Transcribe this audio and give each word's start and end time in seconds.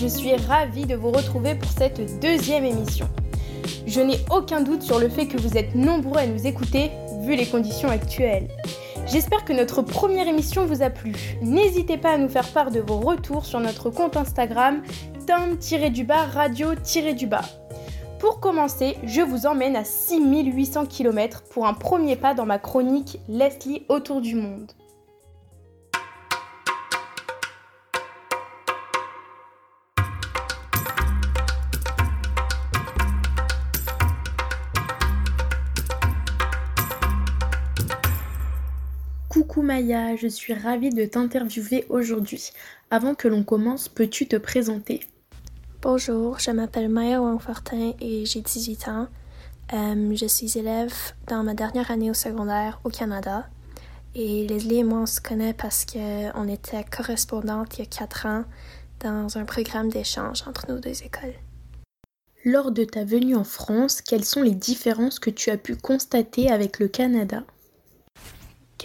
je 0.00 0.06
suis 0.08 0.34
ravie 0.34 0.86
de 0.86 0.96
vous 0.96 1.10
retrouver 1.10 1.54
pour 1.54 1.70
cette 1.70 2.18
deuxième 2.20 2.64
émission. 2.64 3.08
Je 3.86 4.00
n'ai 4.00 4.18
aucun 4.30 4.60
doute 4.60 4.82
sur 4.82 4.98
le 4.98 5.08
fait 5.08 5.26
que 5.26 5.36
vous 5.36 5.56
êtes 5.56 5.74
nombreux 5.74 6.18
à 6.18 6.26
nous 6.26 6.46
écouter, 6.46 6.90
vu 7.20 7.36
les 7.36 7.46
conditions 7.46 7.88
actuelles. 7.88 8.48
J'espère 9.06 9.44
que 9.44 9.52
notre 9.52 9.82
première 9.82 10.26
émission 10.26 10.66
vous 10.66 10.82
a 10.82 10.90
plu. 10.90 11.14
N'hésitez 11.42 11.96
pas 11.96 12.12
à 12.12 12.18
nous 12.18 12.28
faire 12.28 12.48
part 12.48 12.70
de 12.70 12.80
vos 12.80 12.98
retours 12.98 13.46
sur 13.46 13.60
notre 13.60 13.90
compte 13.90 14.16
Instagram 14.16 14.82
tom-du-bas 15.26 16.24
radio-du-bas. 16.24 17.44
Pour 18.18 18.40
commencer, 18.40 18.96
je 19.04 19.20
vous 19.20 19.46
emmène 19.46 19.76
à 19.76 19.84
6800 19.84 20.86
km 20.86 21.44
pour 21.50 21.66
un 21.66 21.74
premier 21.74 22.16
pas 22.16 22.34
dans 22.34 22.46
ma 22.46 22.58
chronique 22.58 23.20
Leslie 23.28 23.84
autour 23.88 24.20
du 24.20 24.34
monde. 24.34 24.72
Coucou 39.54 39.66
Maya, 39.68 40.16
je 40.16 40.26
suis 40.26 40.52
ravie 40.52 40.90
de 40.90 41.04
t'interviewer 41.04 41.86
aujourd'hui. 41.88 42.50
Avant 42.90 43.14
que 43.14 43.28
l'on 43.28 43.44
commence, 43.44 43.88
peux-tu 43.88 44.26
te 44.26 44.34
présenter? 44.34 44.98
Bonjour, 45.80 46.40
je 46.40 46.50
m'appelle 46.50 46.88
Maya 46.88 47.20
Wangfortin 47.20 47.92
et 48.00 48.26
j'ai 48.26 48.40
18 48.40 48.88
ans. 48.88 49.06
Euh, 49.72 50.16
je 50.16 50.26
suis 50.26 50.58
élève 50.58 50.92
dans 51.28 51.44
ma 51.44 51.54
dernière 51.54 51.92
année 51.92 52.10
au 52.10 52.14
secondaire 52.14 52.80
au 52.82 52.88
Canada. 52.88 53.46
Et 54.16 54.44
Leslie 54.48 54.78
et 54.78 54.82
moi, 54.82 55.02
on 55.02 55.06
se 55.06 55.20
connaît 55.20 55.54
parce 55.54 55.86
qu'on 55.86 56.48
était 56.48 56.82
correspondantes 56.82 57.78
il 57.78 57.82
y 57.82 57.82
a 57.82 57.86
4 57.86 58.26
ans 58.26 58.44
dans 59.04 59.38
un 59.38 59.44
programme 59.44 59.88
d'échange 59.88 60.42
entre 60.48 60.68
nos 60.68 60.80
deux 60.80 61.04
écoles. 61.04 61.38
Lors 62.44 62.72
de 62.72 62.82
ta 62.82 63.04
venue 63.04 63.36
en 63.36 63.44
France, 63.44 64.02
quelles 64.02 64.24
sont 64.24 64.42
les 64.42 64.56
différences 64.56 65.20
que 65.20 65.30
tu 65.30 65.50
as 65.50 65.58
pu 65.58 65.76
constater 65.76 66.50
avec 66.50 66.80
le 66.80 66.88
Canada? 66.88 67.44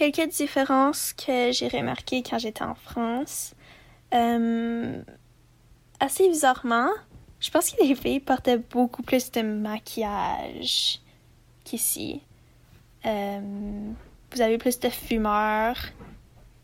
Quelques 0.00 0.30
différences 0.30 1.12
que 1.12 1.52
j'ai 1.52 1.68
remarquées 1.68 2.22
quand 2.22 2.38
j'étais 2.38 2.62
en 2.62 2.74
France. 2.74 3.54
Euh, 4.14 5.02
assez 6.00 6.26
bizarrement, 6.26 6.88
je 7.38 7.50
pense 7.50 7.70
que 7.70 7.84
les 7.84 7.94
filles 7.94 8.20
portaient 8.20 8.56
beaucoup 8.56 9.02
plus 9.02 9.30
de 9.30 9.42
maquillage 9.42 11.00
qu'ici. 11.64 12.22
Euh, 13.04 13.40
vous 14.32 14.40
avez 14.40 14.56
plus 14.56 14.80
de 14.80 14.88
fumeur 14.88 15.76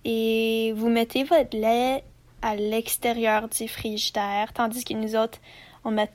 et 0.06 0.72
vous 0.74 0.88
mettez 0.88 1.24
votre 1.24 1.54
lait 1.54 2.04
à 2.40 2.56
l'extérieur 2.56 3.50
du 3.50 3.68
frigidaire, 3.68 4.54
tandis 4.54 4.82
que 4.82 4.94
nous 4.94 5.14
autres, 5.14 5.40
on 5.84 5.90
met, 5.90 6.10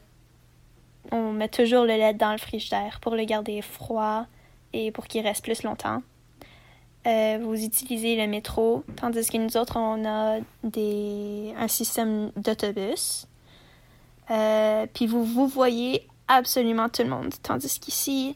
on 1.11 1.33
met 1.33 1.50
toujours 1.50 1.83
le 1.83 1.94
lait 1.94 2.16
dans 2.16 2.31
le 2.31 2.39
frigidaire 2.39 3.00
pour 3.00 3.16
le 3.16 3.25
garder 3.25 3.61
froid 3.61 4.25
et 4.73 4.91
pour 4.91 5.06
qu'il 5.06 5.22
reste 5.22 5.44
plus 5.44 5.61
longtemps. 5.61 6.02
Euh, 7.07 7.39
vous 7.41 7.63
utilisez 7.63 8.16
le 8.16 8.27
métro, 8.27 8.83
tandis 8.95 9.27
que 9.27 9.38
nous 9.38 9.57
autres, 9.57 9.77
on 9.77 10.05
a 10.05 10.39
des, 10.63 11.53
un 11.57 11.67
système 11.67 12.31
d'autobus. 12.35 13.25
Euh, 14.30 14.85
puis 14.94 15.07
vous, 15.07 15.25
vous 15.25 15.47
voyez 15.47 16.07
absolument 16.27 16.89
tout 16.89 17.02
le 17.02 17.09
monde, 17.09 17.33
tandis 17.41 17.79
qu'ici, 17.79 18.35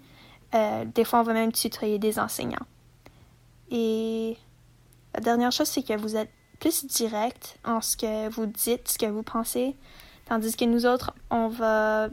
euh, 0.55 0.83
des 0.86 1.03
fois, 1.03 1.19
on 1.19 1.23
va 1.23 1.33
même 1.33 1.52
tutoyer 1.52 1.99
des 1.99 2.17
enseignants. 2.17 2.66
Et 3.69 4.36
la 5.13 5.21
dernière 5.21 5.52
chose, 5.52 5.67
c'est 5.67 5.83
que 5.83 5.95
vous 5.95 6.16
êtes 6.16 6.31
plus 6.59 6.86
direct 6.86 7.59
en 7.65 7.82
ce 7.82 7.95
que 7.95 8.30
vous 8.30 8.47
dites, 8.47 8.87
ce 8.87 8.97
que 8.97 9.05
vous 9.05 9.23
pensez, 9.23 9.76
tandis 10.27 10.55
que 10.55 10.65
nous 10.65 10.87
autres, 10.87 11.14
on 11.30 11.49
va, 11.49 12.09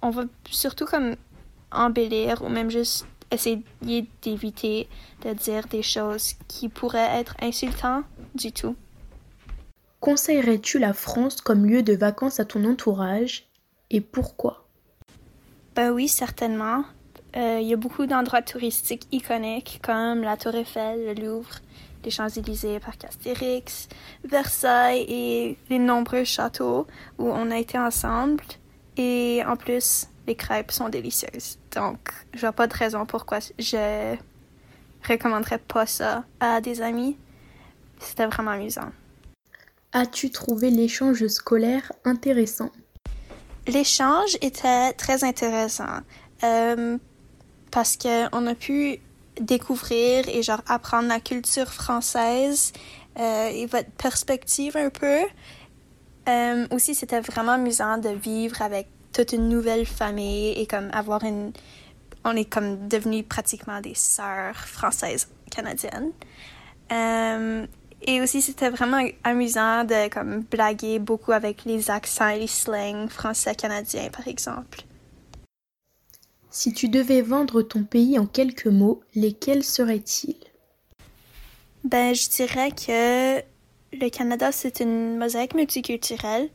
on 0.00 0.10
va 0.10 0.22
surtout 0.48 0.84
comme 0.84 1.16
embellir 1.72 2.42
ou 2.42 2.48
même 2.48 2.70
juste 2.70 3.04
essayer 3.30 3.62
d'éviter 4.22 4.88
de 5.24 5.32
dire 5.32 5.66
des 5.68 5.82
choses 5.82 6.34
qui 6.48 6.68
pourraient 6.68 7.18
être 7.20 7.36
insultantes 7.40 8.04
du 8.34 8.52
tout. 8.52 8.76
Conseillerais-tu 10.00 10.78
la 10.78 10.92
France 10.92 11.40
comme 11.40 11.66
lieu 11.66 11.82
de 11.82 11.94
vacances 11.94 12.40
à 12.40 12.44
ton 12.44 12.64
entourage 12.64 13.44
et 13.90 14.00
pourquoi? 14.00 14.66
Ben 15.74 15.90
oui, 15.90 16.08
certainement. 16.08 16.84
Euh, 17.36 17.58
il 17.60 17.68
y 17.68 17.72
a 17.72 17.76
beaucoup 17.76 18.06
d'endroits 18.06 18.42
touristiques 18.42 19.06
iconiques 19.12 19.80
comme 19.84 20.22
la 20.22 20.36
Tour 20.36 20.54
Eiffel, 20.54 21.04
le 21.06 21.14
Louvre, 21.14 21.60
les 22.04 22.10
Champs-Élysées, 22.10 22.80
Parc 22.80 23.04
Astérix, 23.04 23.88
Versailles 24.24 25.04
et 25.08 25.56
les 25.68 25.78
nombreux 25.78 26.24
châteaux 26.24 26.86
où 27.18 27.30
on 27.30 27.50
a 27.50 27.58
été 27.58 27.78
ensemble. 27.78 28.42
Et 28.96 29.42
en 29.46 29.56
plus, 29.56 30.08
les 30.30 30.36
crêpes 30.36 30.70
sont 30.70 30.88
délicieuses. 30.88 31.58
Donc, 31.74 31.98
je 32.34 32.40
vois 32.40 32.52
pas 32.52 32.68
de 32.68 32.74
raison 32.74 33.04
pourquoi 33.04 33.40
je 33.58 34.16
recommanderais 35.08 35.58
pas 35.58 35.86
ça 35.86 36.24
à 36.38 36.60
des 36.60 36.82
amis. 36.82 37.16
C'était 37.98 38.26
vraiment 38.26 38.52
amusant. 38.52 38.90
As-tu 39.92 40.30
trouvé 40.30 40.70
l'échange 40.70 41.26
scolaire 41.26 41.90
intéressant? 42.04 42.70
L'échange 43.66 44.36
était 44.40 44.92
très 44.92 45.24
intéressant 45.24 45.98
euh, 46.44 46.96
parce 47.72 47.96
qu'on 47.96 48.46
a 48.46 48.54
pu 48.54 49.00
découvrir 49.40 50.28
et 50.28 50.44
genre 50.44 50.62
apprendre 50.68 51.08
la 51.08 51.18
culture 51.18 51.72
française 51.72 52.72
euh, 53.18 53.48
et 53.48 53.66
votre 53.66 53.90
perspective 53.90 54.76
un 54.76 54.90
peu. 54.90 55.22
Euh, 56.28 56.68
aussi, 56.70 56.94
c'était 56.94 57.20
vraiment 57.20 57.52
amusant 57.52 57.98
de 57.98 58.10
vivre 58.10 58.62
avec 58.62 58.86
toute 59.12 59.32
une 59.32 59.48
nouvelle 59.48 59.86
famille 59.86 60.52
et 60.52 60.66
comme 60.66 60.90
avoir 60.92 61.24
une... 61.24 61.52
On 62.24 62.36
est 62.36 62.44
comme 62.44 62.86
devenus 62.88 63.24
pratiquement 63.26 63.80
des 63.80 63.94
sœurs 63.94 64.56
françaises 64.56 65.28
canadiennes. 65.50 66.12
Euh, 66.92 67.66
et 68.02 68.20
aussi, 68.20 68.42
c'était 68.42 68.70
vraiment 68.70 69.02
amusant 69.24 69.84
de 69.84 70.08
comme 70.08 70.40
blaguer 70.40 70.98
beaucoup 70.98 71.32
avec 71.32 71.64
les 71.64 71.90
accents 71.90 72.28
et 72.28 72.40
les 72.40 72.46
slangs 72.46 73.08
français-canadiens, 73.08 74.10
par 74.10 74.26
exemple. 74.28 74.82
Si 76.50 76.72
tu 76.72 76.88
devais 76.88 77.22
vendre 77.22 77.62
ton 77.62 77.84
pays 77.84 78.18
en 78.18 78.26
quelques 78.26 78.66
mots, 78.66 79.00
lesquels 79.14 79.62
seraient-ils? 79.62 80.36
Ben, 81.84 82.14
je 82.14 82.28
dirais 82.28 82.72
que 82.72 83.38
le 83.96 84.08
Canada, 84.10 84.50
c'est 84.50 84.80
une 84.80 85.16
mosaïque 85.16 85.54
multiculturelle, 85.54 86.48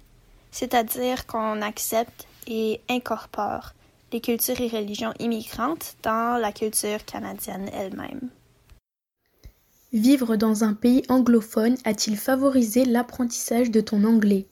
c'est-à-dire 0.52 1.26
qu'on 1.26 1.62
accepte 1.62 2.28
et 2.48 2.82
incorpore 2.90 3.74
les 4.12 4.22
cultures 4.22 4.62
et 4.62 4.68
religions 4.68 5.14
immigrantes 5.20 5.96
dans 6.04 6.40
la 6.40 6.52
culture 6.52 7.04
canadienne 7.06 7.70
elle-même. 7.74 8.30
Vivre 9.92 10.36
dans 10.36 10.64
un 10.64 10.74
pays 10.74 11.04
anglophone 11.10 11.78
a-t-il 11.86 12.18
favorisé 12.18 12.86
l'apprentissage 12.86 13.72
de 13.72 13.82
ton 13.82 14.04
anglais? 14.04 14.46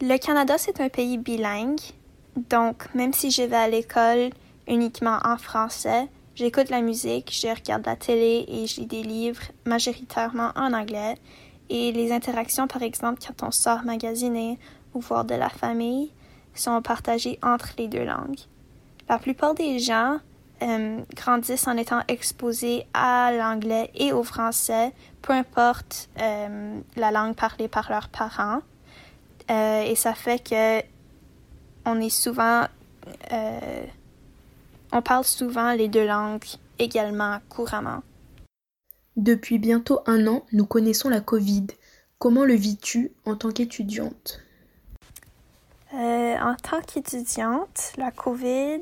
Le 0.00 0.18
Canada, 0.18 0.58
c'est 0.58 0.80
un 0.80 0.88
pays 0.88 1.16
bilingue, 1.16 1.80
donc 2.50 2.92
même 2.94 3.12
si 3.12 3.30
je 3.30 3.42
vais 3.42 3.56
à 3.56 3.68
l'école 3.68 4.30
uniquement 4.68 5.18
en 5.24 5.36
français, 5.36 6.08
j'écoute 6.34 6.70
la 6.70 6.80
musique, 6.80 7.30
je 7.32 7.48
regarde 7.48 7.86
la 7.86 7.96
télé 7.96 8.44
et 8.48 8.66
je 8.66 8.80
lis 8.80 8.86
des 8.86 9.02
livres 9.02 9.42
majoritairement 9.64 10.50
en 10.56 10.72
anglais. 10.72 11.16
Et 11.70 11.92
les 11.92 12.12
interactions, 12.12 12.68
par 12.68 12.82
exemple, 12.82 13.22
quand 13.26 13.46
on 13.46 13.50
sort 13.50 13.84
magasiner 13.84 14.58
ou 14.92 15.00
voir 15.00 15.24
de 15.24 15.34
la 15.34 15.48
famille, 15.48 16.10
sont 16.54 16.82
partagés 16.82 17.38
entre 17.42 17.70
les 17.78 17.88
deux 17.88 18.04
langues. 18.04 18.40
La 19.08 19.18
plupart 19.18 19.54
des 19.54 19.78
gens 19.78 20.18
euh, 20.62 21.00
grandissent 21.14 21.66
en 21.66 21.76
étant 21.76 22.02
exposés 22.06 22.86
à 22.94 23.32
l'anglais 23.32 23.90
et 23.94 24.12
au 24.12 24.22
français, 24.22 24.92
peu 25.20 25.32
importe 25.32 26.08
euh, 26.20 26.80
la 26.96 27.10
langue 27.10 27.34
parlée 27.34 27.68
par 27.68 27.90
leurs 27.90 28.08
parents. 28.08 28.60
Euh, 29.50 29.82
et 29.82 29.96
ça 29.96 30.14
fait 30.14 30.38
que 30.38 30.82
on 31.84 32.00
est 32.00 32.10
souvent, 32.10 32.66
on 34.92 35.02
parle 35.02 35.24
souvent 35.24 35.72
les 35.72 35.88
deux 35.88 36.06
langues 36.06 36.44
également 36.78 37.38
couramment. 37.48 38.02
Depuis 39.16 39.58
bientôt 39.58 39.98
un 40.06 40.28
an, 40.28 40.46
nous 40.52 40.64
connaissons 40.64 41.08
la 41.08 41.20
Covid. 41.20 41.66
Comment 42.18 42.44
le 42.44 42.54
vis-tu 42.54 43.10
en 43.24 43.34
tant 43.34 43.50
qu'étudiante? 43.50 44.40
Euh, 45.94 46.36
en 46.40 46.54
tant 46.54 46.80
qu'étudiante, 46.80 47.92
la 47.98 48.10
COVID 48.10 48.80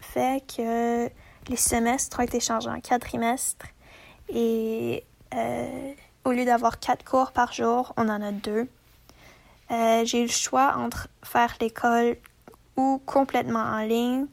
fait 0.00 0.42
que 0.56 1.08
les 1.48 1.56
semestres 1.56 2.18
ont 2.18 2.22
été 2.22 2.40
changés 2.40 2.68
en 2.68 2.80
quadrimestres 2.80 3.66
et 4.28 5.04
euh, 5.34 5.92
au 6.24 6.32
lieu 6.32 6.44
d'avoir 6.44 6.80
quatre 6.80 7.04
cours 7.04 7.30
par 7.30 7.52
jour, 7.52 7.94
on 7.96 8.08
en 8.08 8.20
a 8.20 8.32
deux. 8.32 8.68
Euh, 9.70 10.04
j'ai 10.04 10.20
eu 10.20 10.26
le 10.26 10.32
choix 10.32 10.74
entre 10.76 11.08
faire 11.22 11.56
l'école 11.60 12.16
ou 12.76 13.00
complètement 13.06 13.62
en 13.62 13.84
ligne 13.84 14.26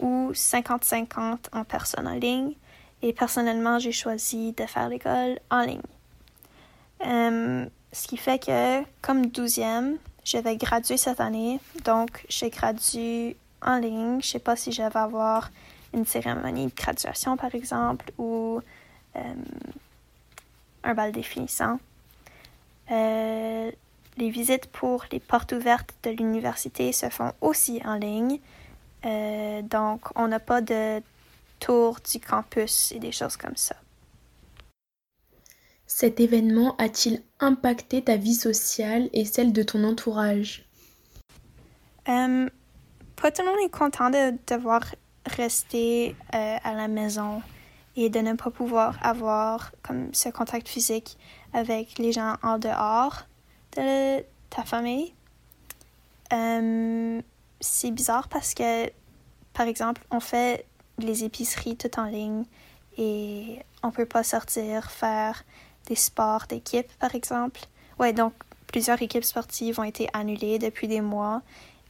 ou 0.00 0.30
50-50 0.32 1.48
en 1.52 1.64
personne 1.64 2.08
en 2.08 2.14
ligne. 2.14 2.54
Et 3.02 3.12
personnellement, 3.12 3.78
j'ai 3.78 3.92
choisi 3.92 4.52
de 4.52 4.64
faire 4.64 4.88
l'école 4.88 5.38
en 5.50 5.60
ligne. 5.60 5.82
ce 7.02 8.08
qui 8.08 8.16
fait 8.16 8.38
que, 8.38 8.82
comme 9.02 9.26
douzième, 9.26 9.98
je 10.26 10.38
vais 10.38 10.56
graduer 10.56 10.96
cette 10.96 11.20
année, 11.20 11.60
donc 11.84 12.26
je 12.28 12.46
gradue 12.46 13.36
en 13.62 13.78
ligne. 13.78 14.20
Je 14.20 14.26
sais 14.26 14.38
pas 14.40 14.56
si 14.56 14.72
je 14.72 14.82
vais 14.82 14.98
avoir 14.98 15.50
une 15.94 16.04
cérémonie 16.04 16.66
de 16.66 16.74
graduation, 16.74 17.36
par 17.36 17.54
exemple, 17.54 18.10
ou 18.18 18.60
euh, 19.14 19.20
un 20.82 20.94
bal 20.94 21.12
définissant. 21.12 21.78
Euh, 22.90 23.70
les 24.16 24.30
visites 24.30 24.66
pour 24.66 25.04
les 25.12 25.20
portes 25.20 25.52
ouvertes 25.52 25.94
de 26.02 26.10
l'université 26.10 26.90
se 26.92 27.08
font 27.08 27.32
aussi 27.40 27.80
en 27.84 27.94
ligne. 27.94 28.40
Euh, 29.04 29.62
donc, 29.62 30.00
on 30.16 30.26
n'a 30.26 30.40
pas 30.40 30.60
de 30.60 31.00
tour 31.60 31.98
du 32.10 32.18
campus 32.18 32.90
et 32.90 32.98
des 32.98 33.12
choses 33.12 33.36
comme 33.36 33.56
ça. 33.56 33.76
Cet 35.86 36.20
événement 36.20 36.76
a-t-il 36.78 37.22
impacté 37.40 38.02
ta 38.02 38.16
vie 38.16 38.34
sociale 38.34 39.08
et 39.12 39.24
celle 39.24 39.52
de 39.52 39.62
ton 39.62 39.84
entourage? 39.84 40.68
Euh, 42.08 42.48
Pas 43.16 43.30
tout 43.30 43.42
le 43.42 43.48
monde 43.48 43.64
est 43.64 43.70
content 43.70 44.10
de 44.10 44.36
devoir 44.46 44.82
rester 45.26 46.14
euh, 46.34 46.56
à 46.62 46.74
la 46.74 46.88
maison 46.88 47.42
et 47.96 48.10
de 48.10 48.18
ne 48.18 48.34
pas 48.34 48.50
pouvoir 48.50 48.98
avoir 49.02 49.72
comme 49.82 50.12
ce 50.12 50.28
contact 50.28 50.68
physique 50.68 51.16
avec 51.52 51.98
les 51.98 52.12
gens 52.12 52.36
en 52.42 52.58
dehors 52.58 53.26
de 53.76 54.20
ta 54.50 54.64
famille. 54.64 55.14
Euh, 56.32 57.20
c'est 57.60 57.90
bizarre 57.90 58.28
parce 58.28 58.54
que, 58.54 58.90
par 59.54 59.66
exemple, 59.66 60.02
on 60.10 60.20
fait 60.20 60.66
les 60.98 61.24
épiceries 61.24 61.76
tout 61.76 61.98
en 61.98 62.04
ligne 62.04 62.44
et 62.98 63.60
on 63.82 63.90
peut 63.90 64.06
pas 64.06 64.22
sortir 64.22 64.90
faire 64.90 65.44
des 65.86 65.94
sports 65.94 66.46
d'équipe, 66.48 66.90
par 66.98 67.14
exemple. 67.14 67.60
Ouais, 67.98 68.12
donc 68.12 68.32
plusieurs 68.66 69.00
équipes 69.00 69.24
sportives 69.24 69.80
ont 69.80 69.84
été 69.84 70.08
annulées 70.12 70.58
depuis 70.58 70.88
des 70.88 71.00
mois. 71.00 71.42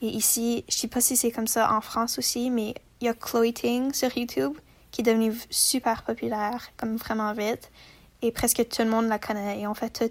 Et 0.02 0.08
ici, 0.08 0.64
je 0.68 0.76
sais 0.76 0.88
pas 0.88 1.00
si 1.00 1.16
c'est 1.16 1.30
comme 1.30 1.46
ça 1.46 1.72
en 1.74 1.80
France 1.80 2.18
aussi, 2.18 2.50
mais 2.50 2.74
il 3.00 3.06
y 3.06 3.08
a 3.08 3.14
Chloe 3.14 3.52
Ting 3.52 3.92
sur 3.92 4.16
YouTube 4.16 4.56
qui 4.90 5.02
est 5.02 5.04
devenue 5.04 5.34
super 5.50 6.04
populaire, 6.04 6.70
comme 6.76 6.96
vraiment 6.96 7.32
vite. 7.32 7.70
Et 8.22 8.32
presque 8.32 8.66
tout 8.68 8.82
le 8.82 8.88
monde 8.88 9.08
la 9.08 9.18
connaît 9.18 9.60
et 9.60 9.66
on 9.66 9.74
fait 9.74 9.90
tous 9.90 10.10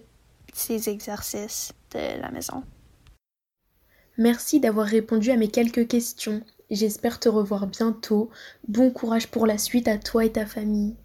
ces 0.54 0.90
exercices 0.90 1.74
de 1.92 2.22
la 2.22 2.30
maison. 2.30 2.64
Merci 4.18 4.60
d'avoir 4.60 4.86
répondu 4.86 5.32
à 5.32 5.38
mes 5.38 5.50
quelques 5.50 5.88
questions. 5.88 6.42
J'espère 6.70 7.20
te 7.20 7.30
revoir 7.30 7.68
bientôt. 7.68 8.30
Bon 8.68 8.90
courage 8.92 9.28
pour 9.28 9.46
la 9.46 9.58
suite 9.58 9.88
à 9.88 9.98
toi 9.98 10.24
et 10.24 10.32
ta 10.32 10.46
famille. 10.46 10.96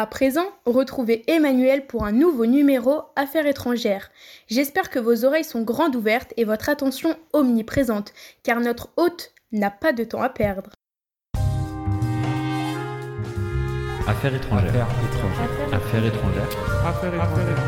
À 0.00 0.06
présent, 0.06 0.46
retrouvez 0.64 1.24
Emmanuel 1.28 1.84
pour 1.84 2.04
un 2.04 2.12
nouveau 2.12 2.46
numéro 2.46 3.02
Affaires 3.16 3.48
étrangères. 3.48 4.12
J'espère 4.46 4.90
que 4.90 5.00
vos 5.00 5.24
oreilles 5.24 5.42
sont 5.42 5.62
grandes 5.62 5.96
ouvertes 5.96 6.32
et 6.36 6.44
votre 6.44 6.68
attention 6.68 7.16
omniprésente, 7.32 8.12
car 8.44 8.60
notre 8.60 8.90
hôte 8.96 9.32
n'a 9.50 9.72
pas 9.72 9.92
de 9.92 10.04
temps 10.04 10.22
à 10.22 10.28
perdre. 10.28 10.70
Affaires 14.06 14.36
étrangères. 14.36 14.86
Affaires 15.72 16.06
étrangères. 16.06 16.48
Affaires 16.86 17.14
étrangères. 17.14 17.58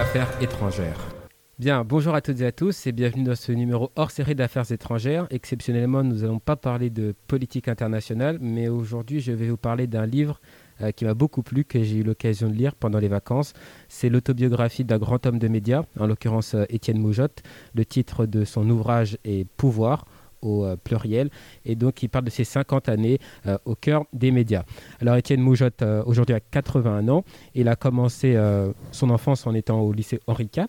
Affaires 0.00 0.42
étrangères. 0.42 1.19
Bien, 1.60 1.84
bonjour 1.84 2.14
à 2.14 2.22
toutes 2.22 2.40
et 2.40 2.46
à 2.46 2.52
tous 2.52 2.86
et 2.86 2.92
bienvenue 2.92 3.22
dans 3.22 3.34
ce 3.34 3.52
numéro 3.52 3.90
hors 3.94 4.10
série 4.10 4.34
d'affaires 4.34 4.72
étrangères. 4.72 5.26
Exceptionnellement, 5.28 6.02
nous 6.02 6.20
n'allons 6.20 6.38
pas 6.38 6.56
parler 6.56 6.88
de 6.88 7.14
politique 7.26 7.68
internationale, 7.68 8.38
mais 8.40 8.68
aujourd'hui, 8.68 9.20
je 9.20 9.30
vais 9.32 9.50
vous 9.50 9.58
parler 9.58 9.86
d'un 9.86 10.06
livre 10.06 10.40
euh, 10.80 10.90
qui 10.90 11.04
m'a 11.04 11.12
beaucoup 11.12 11.42
plu, 11.42 11.66
que 11.66 11.82
j'ai 11.82 11.96
eu 11.96 12.02
l'occasion 12.02 12.48
de 12.48 12.54
lire 12.54 12.74
pendant 12.74 12.98
les 12.98 13.08
vacances. 13.08 13.52
C'est 13.90 14.08
l'autobiographie 14.08 14.84
d'un 14.84 14.96
grand 14.96 15.26
homme 15.26 15.38
de 15.38 15.48
médias, 15.48 15.82
en 15.98 16.06
l'occurrence 16.06 16.54
euh, 16.54 16.64
Étienne 16.70 16.98
Moujotte. 16.98 17.42
Le 17.74 17.84
titre 17.84 18.24
de 18.24 18.46
son 18.46 18.70
ouvrage 18.70 19.18
est 19.24 19.46
Pouvoir 19.58 20.06
au 20.40 20.64
euh, 20.64 20.76
pluriel. 20.82 21.28
Et 21.66 21.76
donc, 21.76 22.02
il 22.02 22.08
parle 22.08 22.24
de 22.24 22.30
ses 22.30 22.44
50 22.44 22.88
années 22.88 23.18
au 23.66 23.74
cœur 23.74 24.06
des 24.14 24.30
médias. 24.30 24.62
Alors, 25.02 25.16
Étienne 25.16 25.42
Moujotte, 25.42 25.84
aujourd'hui, 26.06 26.34
a 26.34 26.40
81 26.40 27.06
ans. 27.08 27.22
Il 27.54 27.68
a 27.68 27.76
commencé 27.76 28.34
son 28.92 29.10
enfance 29.10 29.46
en 29.46 29.52
étant 29.52 29.82
au 29.82 29.92
lycée 29.92 30.20
Henri 30.26 30.48
IV. 30.56 30.64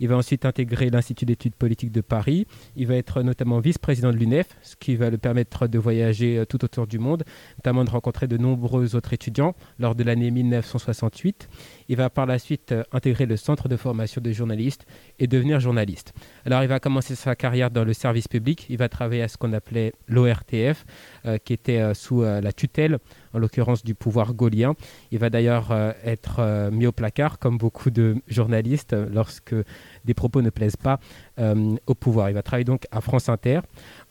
Il 0.00 0.08
va 0.08 0.16
ensuite 0.16 0.44
intégrer 0.44 0.90
l'Institut 0.90 1.24
d'études 1.24 1.54
politiques 1.54 1.92
de 1.92 2.00
Paris. 2.00 2.46
Il 2.76 2.86
va 2.86 2.96
être 2.96 3.22
notamment 3.22 3.60
vice-président 3.60 4.10
de 4.10 4.16
l'UNEF, 4.16 4.48
ce 4.62 4.76
qui 4.76 4.96
va 4.96 5.10
lui 5.10 5.18
permettre 5.18 5.66
de 5.66 5.78
voyager 5.78 6.38
euh, 6.38 6.44
tout 6.44 6.64
autour 6.64 6.86
du 6.86 6.98
monde, 6.98 7.24
notamment 7.58 7.84
de 7.84 7.90
rencontrer 7.90 8.26
de 8.26 8.36
nombreux 8.36 8.96
autres 8.96 9.12
étudiants 9.12 9.54
lors 9.78 9.94
de 9.94 10.02
l'année 10.02 10.30
1968. 10.30 11.48
Il 11.88 11.96
va 11.96 12.10
par 12.10 12.26
la 12.26 12.38
suite 12.38 12.72
euh, 12.72 12.82
intégrer 12.92 13.26
le 13.26 13.36
centre 13.36 13.68
de 13.68 13.76
formation 13.76 14.20
de 14.20 14.32
journalistes 14.32 14.86
et 15.18 15.26
devenir 15.26 15.60
journaliste. 15.60 16.12
Alors 16.44 16.62
il 16.62 16.68
va 16.68 16.80
commencer 16.80 17.14
sa 17.14 17.34
carrière 17.36 17.70
dans 17.70 17.84
le 17.84 17.92
service 17.92 18.28
public. 18.28 18.66
Il 18.68 18.78
va 18.78 18.88
travailler 18.88 19.22
à 19.22 19.28
ce 19.28 19.36
qu'on 19.36 19.52
appelait 19.52 19.92
l'ORTF, 20.08 20.84
qui 21.44 21.52
était 21.52 21.94
sous 21.94 22.22
la 22.22 22.52
tutelle 22.52 22.98
en 23.34 23.38
l'occurrence 23.38 23.84
du 23.84 23.94
pouvoir 23.94 24.32
gaulien. 24.32 24.74
Il 25.10 25.18
va 25.18 25.28
d'ailleurs 25.28 25.70
euh, 25.72 25.92
être 26.04 26.36
euh, 26.38 26.70
mis 26.70 26.86
au 26.86 26.92
placard, 26.92 27.38
comme 27.38 27.58
beaucoup 27.58 27.90
de 27.90 28.16
journalistes, 28.28 28.96
lorsque 29.12 29.54
des 30.04 30.14
propos 30.14 30.40
ne 30.40 30.50
plaisent 30.50 30.76
pas 30.76 31.00
euh, 31.38 31.76
au 31.86 31.94
pouvoir. 31.94 32.30
Il 32.30 32.34
va 32.34 32.42
travailler 32.42 32.64
donc 32.64 32.86
à 32.90 33.00
France 33.00 33.28
Inter. 33.28 33.60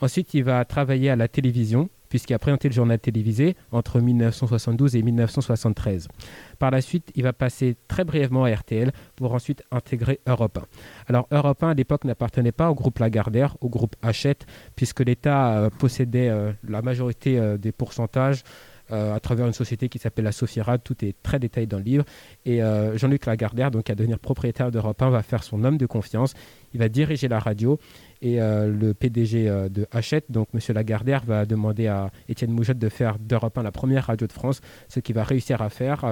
Ensuite, 0.02 0.34
il 0.34 0.44
va 0.44 0.64
travailler 0.66 1.10
à 1.10 1.16
la 1.16 1.28
télévision 1.28 1.90
puisqu'il 2.14 2.36
a 2.36 2.38
présenté 2.38 2.70
le 2.70 2.76
journal 2.76 3.00
télévisé 3.00 3.56
entre 3.72 4.00
1972 4.00 4.96
et 4.96 5.02
1973. 5.02 6.10
Par 6.60 6.70
la 6.70 6.80
suite, 6.80 7.12
il 7.16 7.24
va 7.24 7.34
passer 7.34 7.76
très 7.88 8.04
brièvement 8.04 8.44
à 8.44 8.54
RTL 8.54 8.92
pour 9.16 9.34
ensuite 9.34 9.64
intégrer 9.72 10.20
Europe 10.28 10.60
1. 10.60 10.62
Alors 11.08 11.28
Europe 11.32 11.64
1 11.64 11.70
à 11.70 11.74
l'époque 11.74 12.06
n'appartenait 12.06 12.52
pas 12.52 12.70
au 12.70 12.76
groupe 12.76 13.00
Lagardère, 13.00 13.58
au 13.62 13.70
groupe 13.70 13.96
Hachette, 14.04 14.46
puisque 14.76 15.00
l'État 15.00 15.72
possédait 15.80 16.32
la 16.68 16.84
majorité 16.84 17.58
des 17.58 17.72
pourcentages 17.72 18.44
euh, 18.44 18.73
à 18.90 19.20
travers 19.20 19.48
une 19.48 19.54
société 19.54 19.90
qui 19.90 20.00
s'appelle 20.00 20.26
la 20.26 20.32
Sophierade. 20.32 20.82
Tout 20.84 21.04
est 21.04 21.16
très 21.24 21.40
détaillé 21.40 21.68
dans 21.68 21.78
le 21.78 21.84
livre. 21.84 22.06
Et 22.46 22.62
euh, 22.62 22.98
Jean-Luc 22.98 23.26
Lagardère, 23.26 23.72
donc 23.72 23.90
à 23.90 23.96
devenir 23.96 24.20
propriétaire 24.20 24.72
d'Europe 24.72 25.02
1, 25.02 25.10
va 25.10 25.24
faire 25.24 25.44
son 25.44 25.64
homme 25.64 25.78
de 25.78 25.86
confiance. 25.86 26.34
Il 26.74 26.80
va 26.80 26.90
diriger 26.90 27.28
la 27.28 27.40
radio 27.40 27.80
et 28.22 28.42
euh, 28.42 28.68
le 28.68 28.94
PDG 28.94 29.46
de 29.70 29.86
Hachette, 29.92 30.32
donc 30.32 30.50
M. 30.54 30.60
Lagardère, 30.74 31.24
va 31.26 31.46
demander 31.46 31.88
à 31.88 32.12
Étienne 32.30 32.52
Moujotte 32.52 32.80
de 32.80 32.90
faire 32.90 33.20
d'Europe 33.20 33.58
1 33.58 33.64
la 33.64 33.72
première 33.72 34.06
radio 34.06 34.28
de 34.28 34.32
France, 34.32 34.62
ce 34.88 35.00
qu'il 35.00 35.16
va 35.16 35.24
réussir 35.24 35.62
à 35.62 35.70
faire 35.70 36.04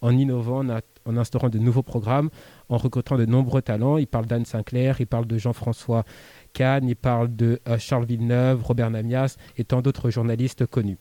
en, 0.00 0.10
innovant, 0.10 0.64
en, 1.06 1.16
instaurant 1.16 1.48
de 1.48 1.58
nouveaux 1.58 1.82
programmes, 1.82 2.30
en 2.68 2.76
recrutant 2.76 3.16
de 3.16 3.26
nombreux 3.26 3.62
talents. 3.62 3.98
Il 3.98 4.06
parle 4.06 4.26
d'Anne 4.26 4.44
Sinclair, 4.44 5.00
il 5.00 5.06
parle 5.06 5.26
de 5.26 5.38
Jean-François 5.38 6.04
Kahn, 6.52 6.88
il 6.88 6.96
parle 6.96 7.34
de 7.34 7.60
Charles 7.78 8.04
Villeneuve, 8.04 8.62
Robert 8.62 8.90
Namias 8.90 9.36
et 9.56 9.64
tant 9.64 9.82
d'autres 9.82 10.10
journalistes 10.10 10.66
connus. 10.66 10.98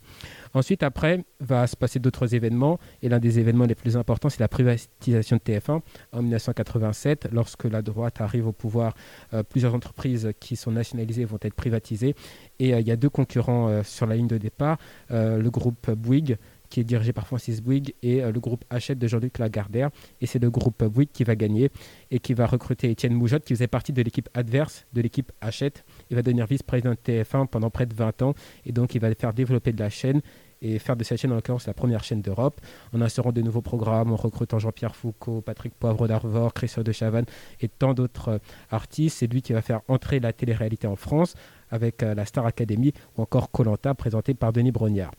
Ensuite, 0.53 0.83
après, 0.83 1.23
va 1.39 1.67
se 1.67 1.75
passer 1.75 1.99
d'autres 1.99 2.35
événements. 2.35 2.79
Et 3.01 3.09
l'un 3.09 3.19
des 3.19 3.39
événements 3.39 3.65
les 3.65 3.75
plus 3.75 3.97
importants, 3.97 4.29
c'est 4.29 4.39
la 4.39 4.47
privatisation 4.47 5.37
de 5.37 5.41
TF1 5.41 5.81
en 6.11 6.21
1987. 6.21 7.29
Lorsque 7.31 7.65
la 7.65 7.81
droite 7.81 8.21
arrive 8.21 8.47
au 8.47 8.51
pouvoir, 8.51 8.93
euh, 9.33 9.43
plusieurs 9.43 9.73
entreprises 9.75 10.31
qui 10.39 10.55
sont 10.55 10.71
nationalisées 10.71 11.25
vont 11.25 11.39
être 11.41 11.53
privatisées. 11.53 12.15
Et 12.59 12.73
euh, 12.73 12.79
il 12.79 12.87
y 12.87 12.91
a 12.91 12.95
deux 12.95 13.09
concurrents 13.09 13.69
euh, 13.69 13.83
sur 13.83 14.05
la 14.05 14.15
ligne 14.15 14.27
de 14.27 14.37
départ. 14.37 14.77
le 15.09 15.49
groupe 15.49 15.91
Bouygues 15.91 16.37
qui 16.71 16.79
est 16.79 16.83
dirigé 16.83 17.13
par 17.13 17.27
Francis 17.27 17.61
Bouygues, 17.61 17.93
et 18.01 18.21
le 18.21 18.39
groupe 18.39 18.65
Hachette 18.71 18.97
de 18.97 19.07
Jean-Luc 19.07 19.37
Lagardère. 19.37 19.91
Et 20.21 20.25
c'est 20.25 20.39
le 20.39 20.49
groupe 20.49 20.83
Bouygues 20.83 21.11
qui 21.13 21.23
va 21.23 21.35
gagner 21.35 21.69
et 22.09 22.17
qui 22.17 22.33
va 22.33 22.47
recruter 22.47 22.89
Étienne 22.89 23.13
Moujotte, 23.13 23.43
qui 23.45 23.53
faisait 23.53 23.67
partie 23.67 23.93
de 23.93 24.01
l'équipe 24.01 24.29
adverse 24.33 24.87
de 24.93 25.01
l'équipe 25.01 25.31
Hachette. 25.41 25.83
Il 26.09 26.15
va 26.15 26.23
devenir 26.23 26.47
vice-président 26.47 26.91
de 26.91 26.95
TF1 26.95 27.45
pendant 27.45 27.69
près 27.69 27.85
de 27.85 27.93
20 27.93 28.23
ans, 28.23 28.33
et 28.65 28.71
donc 28.71 28.95
il 28.95 29.01
va 29.01 29.13
faire 29.13 29.33
développer 29.33 29.73
de 29.73 29.79
la 29.79 29.89
chaîne 29.89 30.21
et 30.61 30.79
faire 30.79 30.95
de 30.95 31.03
cette 31.03 31.19
chaîne, 31.19 31.31
en 31.31 31.35
l'occurrence, 31.35 31.67
la 31.67 31.73
première 31.73 32.03
chaîne 32.03 32.21
d'Europe, 32.21 32.61
en 32.93 33.01
instaurant 33.01 33.31
de 33.31 33.41
nouveaux 33.41 33.61
programmes, 33.61 34.11
en 34.11 34.15
recrutant 34.15 34.59
Jean-Pierre 34.59 34.95
Foucault, 34.95 35.41
Patrick 35.41 35.73
Poivre 35.73 36.07
d'Arvor, 36.07 36.53
Christophe 36.53 36.83
de 36.83 36.91
Chavannes 36.91 37.25
et 37.59 37.67
tant 37.67 37.93
d'autres 37.93 38.29
euh, 38.29 38.37
artistes. 38.69 39.17
C'est 39.19 39.27
lui 39.27 39.41
qui 39.41 39.53
va 39.53 39.61
faire 39.61 39.81
entrer 39.87 40.19
la 40.19 40.33
télé-réalité 40.33 40.87
en 40.87 40.95
France 40.95 41.35
avec 41.69 42.03
euh, 42.03 42.13
la 42.13 42.25
Star 42.25 42.45
Academy 42.45 42.93
ou 43.17 43.21
encore 43.23 43.49
Colanta 43.49 43.95
présenté 43.95 44.33
par 44.33 44.53
Denis 44.53 44.71
Brognard. 44.71 45.11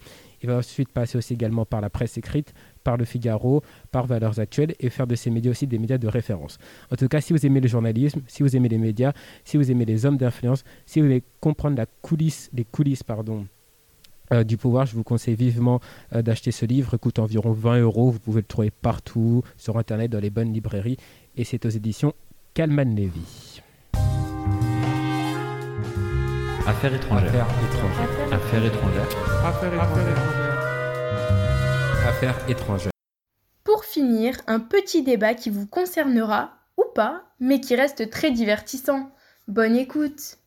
Il 0.43 0.49
va 0.49 0.59
ensuite 0.59 0.91
passer 0.91 1.19
aussi 1.19 1.35
également 1.35 1.65
par 1.65 1.81
la 1.81 1.91
presse 1.91 2.17
écrite, 2.19 2.53
par 2.85 2.97
le 2.97 3.05
Figaro, 3.05 3.63
par 3.91 4.07
Valeurs 4.07 4.39
Actuelles 4.39 4.75
et 4.79 4.91
faire 4.91 5.07
de 5.07 5.15
ces 5.15 5.31
médias 5.31 5.51
aussi 5.51 5.67
des 5.67 5.79
médias 5.79 5.99
de 5.99 6.09
référence. 6.09 6.59
En 6.91 6.97
tout 6.97 7.09
cas, 7.09 7.21
si 7.21 7.33
vous 7.33 7.45
aimez 7.47 7.61
le 7.61 7.69
journalisme, 7.69 8.23
si 8.27 8.43
vous 8.43 8.57
aimez 8.57 8.69
les 8.69 8.79
médias, 8.79 9.13
si 9.45 9.57
vous 9.57 9.71
aimez 9.71 9.85
les 9.85 10.05
hommes 10.07 10.17
d'influence, 10.17 10.65
si 10.87 11.01
vous 11.01 11.07
voulez 11.07 11.23
comprendre 11.41 11.77
la 11.77 11.87
coulisse, 11.87 12.51
les 12.53 12.65
coulisses 12.65 13.03
pardon, 13.03 13.47
euh, 14.33 14.45
du 14.45 14.57
pouvoir, 14.57 14.87
je 14.87 14.95
vous 14.95 15.05
conseille 15.05 15.35
vivement 15.35 15.81
euh, 16.15 16.23
d'acheter 16.23 16.53
ce 16.53 16.65
livre. 16.65 16.91
Il 16.95 16.99
coûte 16.99 17.19
environ 17.19 17.53
20 17.53 17.81
euros. 17.81 18.11
Vous 18.11 18.19
pouvez 18.19 18.41
le 18.41 18.47
trouver 18.47 18.71
partout, 18.71 19.43
sur 19.57 19.79
Internet, 19.79 20.11
dans 20.11 20.21
les 20.21 20.31
bonnes 20.31 20.53
librairies. 20.53 20.97
Et 21.37 21.45
c'est 21.45 21.65
aux 21.67 21.71
éditions 21.71 22.15
Calman 22.55 22.95
Levy. 22.95 23.61
Affaires 26.67 26.95
étrangères. 26.95 27.47
Affaires 27.51 27.67
étrangères. 27.75 28.29
Affaires 28.33 28.65
étrangères. 28.65 29.09
Affaires 29.45 29.75
étrangères. 29.75 30.53
Affaires 32.07 32.49
étrangères. 32.49 32.93
Pour 33.65 33.85
finir, 33.85 34.37
un 34.47 34.61
petit 34.61 35.03
débat 35.03 35.35
qui 35.35 35.51
vous 35.51 35.67
concernera, 35.67 36.53
ou 36.77 36.85
pas, 36.95 37.23
mais 37.41 37.61
qui 37.61 37.75
reste 37.75 38.11
très 38.11 38.31
divertissant. 38.31 39.11
Bonne 39.49 39.77
écoute 39.77 40.39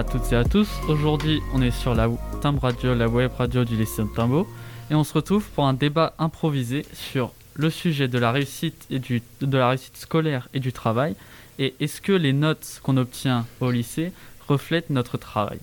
à 0.00 0.04
toutes 0.04 0.32
et 0.32 0.36
à 0.36 0.44
tous. 0.44 0.66
Aujourd'hui, 0.88 1.42
on 1.52 1.60
est 1.60 1.70
sur 1.70 1.94
la 1.94 2.08
Timbre 2.40 2.62
Radio, 2.62 2.94
la 2.94 3.06
web 3.06 3.30
radio 3.36 3.66
du 3.66 3.76
lycée 3.76 4.00
de 4.02 4.08
Timbo, 4.08 4.48
et 4.90 4.94
on 4.94 5.04
se 5.04 5.12
retrouve 5.12 5.44
pour 5.50 5.66
un 5.66 5.74
débat 5.74 6.14
improvisé 6.18 6.86
sur 6.94 7.32
le 7.52 7.68
sujet 7.68 8.08
de 8.08 8.18
la 8.18 8.32
réussite 8.32 8.86
et 8.88 8.98
du, 8.98 9.22
de 9.42 9.58
la 9.58 9.68
réussite 9.68 9.98
scolaire 9.98 10.48
et 10.54 10.60
du 10.60 10.72
travail. 10.72 11.16
Et 11.58 11.74
est-ce 11.80 12.00
que 12.00 12.12
les 12.12 12.32
notes 12.32 12.80
qu'on 12.82 12.96
obtient 12.96 13.44
au 13.60 13.70
lycée 13.70 14.10
reflètent 14.48 14.88
notre 14.88 15.18
travail? 15.18 15.58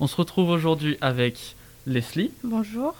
On 0.00 0.06
se 0.06 0.16
retrouve 0.16 0.48
aujourd'hui 0.48 0.96
avec 1.02 1.54
Leslie, 1.86 2.30
Bonjour. 2.44 2.94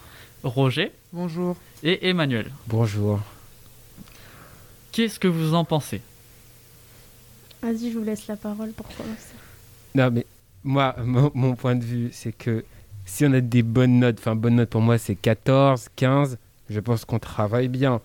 Roger 0.45 0.93
Bonjour. 1.15 1.57
et 1.83 2.11
Emmanuel. 2.11 2.51
Bonjour. 2.67 3.21
Qu'est-ce 4.93 5.19
que 5.19 5.29
vous 5.29 5.55
en 5.55 5.65
pensez? 5.65 6.03
Vas-y, 7.63 7.91
je 7.91 7.97
vous 7.99 8.05
laisse 8.05 8.27
la 8.27 8.37
parole 8.37 8.73
pour 8.73 8.87
commencer. 8.95 9.35
Non, 9.95 10.11
mais 10.11 10.27
moi, 10.65 10.95
mon, 11.05 11.31
mon 11.35 11.55
point 11.55 11.77
de 11.77 11.85
vue, 11.85 12.09
c'est 12.13 12.33
que 12.33 12.65
si 13.05 13.25
on 13.27 13.33
a 13.33 13.41
des 13.41 13.63
bonnes 13.63 13.99
notes, 13.99 14.19
enfin, 14.19 14.37
bonnes 14.37 14.57
notes 14.57 14.71
pour 14.71 14.81
moi, 14.81 14.99
c'est 14.99 15.15
14, 15.15 15.89
15, 15.97 16.39
je 16.71 16.81
pense 16.81 17.05
qu'on 17.05 17.19
travaille 17.19 17.69
bien. 17.69 18.01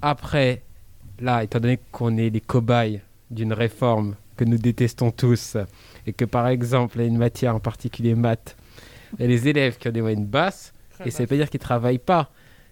Après, 0.00 0.62
là, 1.20 1.42
étant 1.42 1.60
donné 1.60 1.78
qu'on 1.90 2.16
est 2.16 2.30
les 2.30 2.40
cobayes 2.40 3.00
d'une 3.30 3.52
réforme 3.52 4.14
que 4.36 4.44
nous 4.44 4.58
détestons 4.58 5.10
tous, 5.10 5.56
et 6.06 6.12
que 6.12 6.24
par 6.24 6.48
exemple, 6.48 6.98
il 6.98 7.00
y 7.02 7.04
a 7.04 7.08
une 7.08 7.18
matière 7.18 7.54
en 7.54 7.60
particulier 7.60 8.14
maths, 8.14 8.56
il 9.18 9.22
y 9.22 9.24
a 9.24 9.28
les 9.28 9.48
élèves 9.48 9.78
qui 9.78 9.88
ont 9.88 9.92
des 9.92 10.00
moyennes 10.00 10.26
basses, 10.26 10.72
et 11.04 11.10
ça 11.10 11.22
veut 11.22 11.26
pas 11.26 11.36
dire 11.36 11.50
qu'ils 11.50 11.60
travaillent 11.60 11.98
pas. 11.98 12.30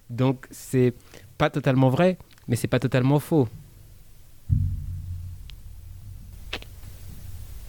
Donc, 0.09 0.45
c'est 0.51 0.93
pas 1.37 1.49
totalement 1.49 1.89
vrai, 1.89 2.17
mais 2.47 2.55
c'est 2.55 2.67
pas 2.67 2.79
totalement 2.79 3.19
faux. 3.19 3.47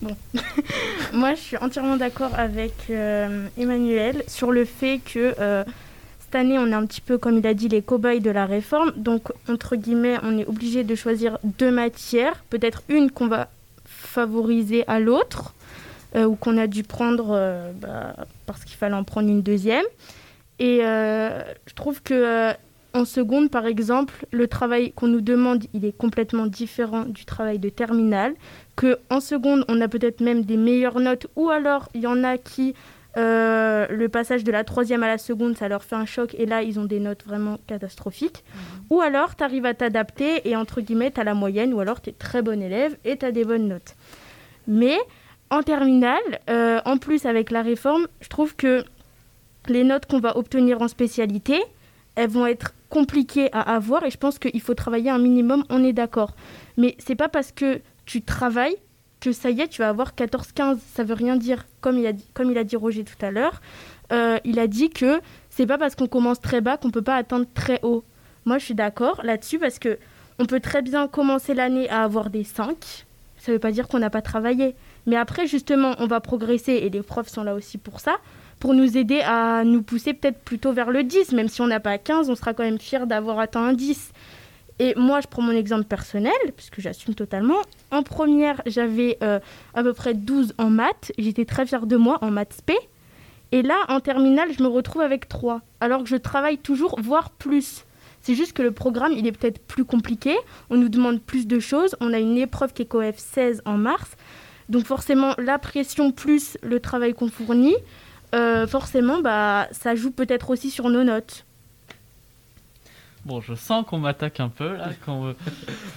Moi, 1.13 1.35
je 1.35 1.41
suis 1.41 1.57
entièrement 1.57 1.97
d'accord 1.97 2.31
avec 2.37 2.73
euh, 2.91 3.47
Emmanuel 3.59 4.23
sur 4.27 4.53
le 4.53 4.65
fait 4.65 5.01
que 5.05 5.35
euh, 5.39 5.65
cette 6.21 6.35
année, 6.35 6.59
on 6.59 6.67
est 6.69 6.75
un 6.75 6.87
petit 6.87 7.01
peu, 7.01 7.19
comme 7.19 7.39
il 7.39 7.47
a 7.47 7.55
dit, 7.55 7.69
les 7.69 7.83
cobayes 7.83 8.21
de 8.21 8.31
la 8.31 8.47
réforme. 8.47 8.93
Donc, 8.97 9.33
entre 9.49 9.77
guillemets, 9.77 10.17
on 10.23 10.39
est 10.39 10.47
obligé 10.47 10.85
de 10.85 10.95
choisir 10.95 11.39
deux 11.45 11.71
matières, 11.71 12.43
peut-être 12.51 12.83
une 12.89 13.11
qu'on 13.11 13.29
va 13.29 13.49
favoriser 13.85 14.85
à 14.89 15.01
l'autre, 15.01 15.55
euh, 16.17 16.25
ou 16.25 16.35
qu'on 16.35 16.59
a 16.59 16.67
dû 16.67 16.83
prendre 16.83 17.39
bah, 17.77 18.15
parce 18.47 18.65
qu'il 18.65 18.77
fallait 18.77 18.95
en 18.95 19.05
prendre 19.05 19.29
une 19.29 19.43
deuxième. 19.43 19.85
Et 20.59 20.81
je 20.81 21.75
trouve 21.75 22.03
que 22.03 22.55
en 22.95 23.05
seconde, 23.05 23.51
par 23.51 23.67
exemple, 23.67 24.27
le 24.31 24.47
travail 24.47 24.93
qu'on 24.93 25.07
nous 25.07 25.21
demande, 25.21 25.65
il 25.73 25.85
est 25.85 25.97
complètement 25.97 26.47
différent 26.47 27.05
du 27.05 27.25
travail 27.25 27.59
de 27.59 27.69
terminale. 27.69 28.35
Que 28.77 28.99
en 29.11 29.21
seconde, 29.21 29.65
on 29.69 29.81
a 29.81 29.89
peut-être 29.89 30.21
même 30.21 30.43
des 30.43 30.57
meilleures 30.57 31.01
notes, 31.01 31.27
ou 31.37 31.51
alors 31.51 31.89
il 31.95 32.03
y 32.03 32.07
en 32.07 32.25
a 32.25 32.39
qui 32.39 32.75
euh, 33.19 33.87
le 33.91 34.09
passage 34.09 34.43
de 34.43 34.51
la 34.51 34.65
troisième 34.65 35.03
à 35.03 35.07
la 35.07 35.19
seconde, 35.19 35.57
ça 35.57 35.69
leur 35.69 35.85
fait 35.85 35.97
un 35.97 36.07
choc, 36.07 36.35
et 36.39 36.47
là, 36.47 36.63
ils 36.63 36.79
ont 36.81 36.85
des 36.85 37.01
notes 37.01 37.25
vraiment 37.27 37.59
catastrophiques. 37.67 38.43
Ou 38.91 39.01
alors, 39.01 39.37
tu 39.37 39.45
arrives 39.45 39.67
à 39.67 39.75
t'adapter, 39.75 40.49
et 40.49 40.57
entre 40.57 40.81
guillemets, 40.81 41.11
tu 41.11 41.21
as 41.21 41.25
la 41.25 41.35
moyenne, 41.35 41.75
ou 41.75 41.81
alors 41.81 42.01
tu 42.01 42.11
es 42.11 42.13
très 42.13 42.43
bon 42.43 42.61
élève, 42.63 42.97
et 43.05 43.17
tu 43.17 43.27
as 43.27 43.33
des 43.33 43.45
bonnes 43.45 43.69
notes. 43.69 43.95
Mais 44.67 44.97
en 45.51 45.63
terminale, 45.63 46.41
euh, 46.49 46.81
en 46.87 46.97
plus 46.97 47.27
avec 47.27 47.51
la 47.51 47.63
réforme, 47.63 48.07
je 48.21 48.29
trouve 48.29 48.57
que 48.57 48.85
les 49.69 49.85
notes 49.85 50.07
qu'on 50.07 50.21
va 50.21 50.37
obtenir 50.37 50.81
en 50.81 50.89
spécialité, 50.89 51.61
elles 52.15 52.31
vont 52.31 52.47
être 52.47 52.75
compliquées 52.89 53.51
à 53.53 53.75
avoir, 53.75 54.05
et 54.05 54.11
je 54.11 54.19
pense 54.19 54.39
qu'il 54.39 54.61
faut 54.61 54.75
travailler 54.75 55.11
un 55.11 55.19
minimum, 55.19 55.65
on 55.71 55.83
est 55.83 55.93
d'accord. 55.93 56.35
Mais 56.77 56.97
c'est 56.99 57.15
pas 57.15 57.29
parce 57.29 57.53
que 57.53 57.81
tu 58.05 58.23
travailles 58.23 58.77
que 59.21 59.33
ça 59.33 59.51
y 59.51 59.61
est, 59.61 59.69
tu 59.69 59.81
vas 59.81 59.89
avoir 59.89 60.15
14-15. 60.15 60.79
Ça 60.95 61.05
veut 61.05 61.15
rien 61.15 61.37
dire. 61.37 61.65
Comme 61.81 61.97
il 61.97 62.07
a 62.07 62.13
dit, 62.13 62.27
comme 62.35 62.51
il 62.51 62.59
a 62.59 62.65
dit 62.65 62.77
Roger 62.77 63.05
tout 63.05 63.25
à 63.25 63.31
l'heure, 63.31 63.63
euh, 64.13 64.39
il 64.45 64.59
a 64.59 64.67
dit 64.67 64.91
que 64.91 65.21
c'est 65.49 65.67
pas 65.67 65.79
parce 65.79 65.95
qu'on 65.95 66.09
commence 66.09 66.41
très 66.41 66.61
bas 66.61 66.77
qu'on 66.77 66.91
peut 66.91 67.03
pas 67.03 67.17
atteindre 67.17 67.47
très 67.55 67.79
haut. 67.83 68.05
Moi, 68.45 68.59
je 68.59 68.65
suis 68.65 68.75
d'accord 68.75 69.21
là-dessus 69.23 69.59
parce 69.59 69.79
que 69.79 69.99
on 70.39 70.45
peut 70.45 70.61
très 70.61 70.83
bien 70.83 71.07
commencer 71.07 71.55
l'année 71.55 71.89
à 71.89 72.03
avoir 72.03 72.31
des 72.31 72.43
5. 72.43 73.07
Ça 73.39 73.53
veut 73.53 73.59
pas 73.59 73.71
dire 73.71 73.87
qu'on 73.87 74.01
n'a 74.01 74.11
pas 74.11 74.23
travaillé. 74.23 74.75
Mais 75.07 75.17
après, 75.17 75.47
justement, 75.47 75.95
on 75.99 76.07
va 76.07 76.21
progresser 76.21 76.73
et 76.73 76.91
les 76.91 77.03
profs 77.03 77.29
sont 77.29 77.45
là 77.45 77.55
aussi 77.55 77.79
pour 77.79 78.01
ça, 78.01 78.17
pour 78.63 78.75
nous 78.75 78.97
aider 78.97 79.21
à 79.23 79.65
nous 79.65 79.83
pousser 79.83 80.15
peut-être 80.15 80.39
plutôt 80.39 80.73
vers 80.73 80.93
le 80.93 81.03
10. 81.03 81.33
Même 81.33 81.49
si 81.49 81.61
on 81.63 81.67
n'a 81.67 81.81
pas 81.81 81.99
15, 81.99 82.31
on 82.31 82.37
sera 82.37 82.55
quand 82.55 82.63
même 82.63 82.79
fiers 82.79 83.07
d'avoir 83.07 83.41
atteint 83.41 83.65
un 83.65 83.73
10. 83.73 84.13
Et 84.79 84.95
moi, 84.95 85.21
je 85.21 85.27
prends 85.27 85.43
mon 85.43 85.51
exemple 85.51 85.83
personnel, 85.83 86.33
puisque 86.57 86.81
j'assume 86.81 87.17
totalement. 87.17 87.57
En 87.91 88.05
première, 88.05 88.63
j'avais 88.67 89.19
euh, 89.21 89.41
à 89.75 89.83
peu 89.83 89.93
près 89.93 90.15
12 90.15 90.55
en 90.59 90.71
maths. 90.71 91.11
J'étais 91.19 91.45
très 91.45 91.67
fière 91.67 91.87
de 91.87 91.97
moi 91.97 92.19
en 92.21 92.31
maths 92.31 92.53
spé. 92.53 92.77
Et 93.51 93.63
là, 93.63 93.79
en 93.89 93.99
terminale, 93.99 94.51
je 94.57 94.63
me 94.63 94.69
retrouve 94.69 95.03
avec 95.03 95.29
3. 95.29 95.61
Alors 95.81 96.05
que 96.05 96.09
je 96.09 96.15
travaille 96.15 96.59
toujours, 96.59 97.01
voire 97.01 97.31
plus. 97.31 97.85
C'est 98.21 98.37
juste 98.37 98.53
que 98.53 98.63
le 98.63 98.71
programme, 98.71 99.11
il 99.11 99.27
est 99.27 99.33
peut-être 99.33 99.59
plus 99.59 99.85
compliqué. 99.85 100.37
On 100.71 100.77
nous 100.77 100.89
demande 100.89 101.21
plus 101.21 101.49
de 101.49 101.59
choses. 101.59 101.97
On 101.99 102.13
a 102.13 102.21
une 102.21 102.39
épreuve 102.39 102.73
qui 102.75 102.83
est 102.83 102.87
COEF 102.87 103.19
16 103.19 103.63
en 103.65 103.77
mars. 103.77 104.13
Donc 104.69 104.87
forcément, 104.87 105.35
la 105.39 105.59
pression 105.59 106.13
plus 106.13 106.57
le 106.63 106.79
travail 106.79 107.13
qu'on 107.13 107.29
fournit, 107.29 107.75
euh, 108.35 108.67
forcément, 108.67 109.21
bah, 109.21 109.69
ça 109.73 109.95
joue 109.95 110.11
peut-être 110.11 110.51
aussi 110.51 110.71
sur 110.71 110.89
nos 110.89 111.05
notes. 111.05 111.45
Bon, 113.25 113.41
je 113.41 113.55
sens 113.55 113.87
qu'on 113.87 113.99
m'attaque 113.99 114.41
un 114.41 114.49
peu 114.49 114.77
là. 114.77 114.91
Quand... 115.05 115.35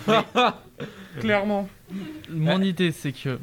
Clairement. 1.19 1.67
Mon 2.29 2.61
idée, 2.61 2.91
c'est 2.91 3.13
que 3.13 3.39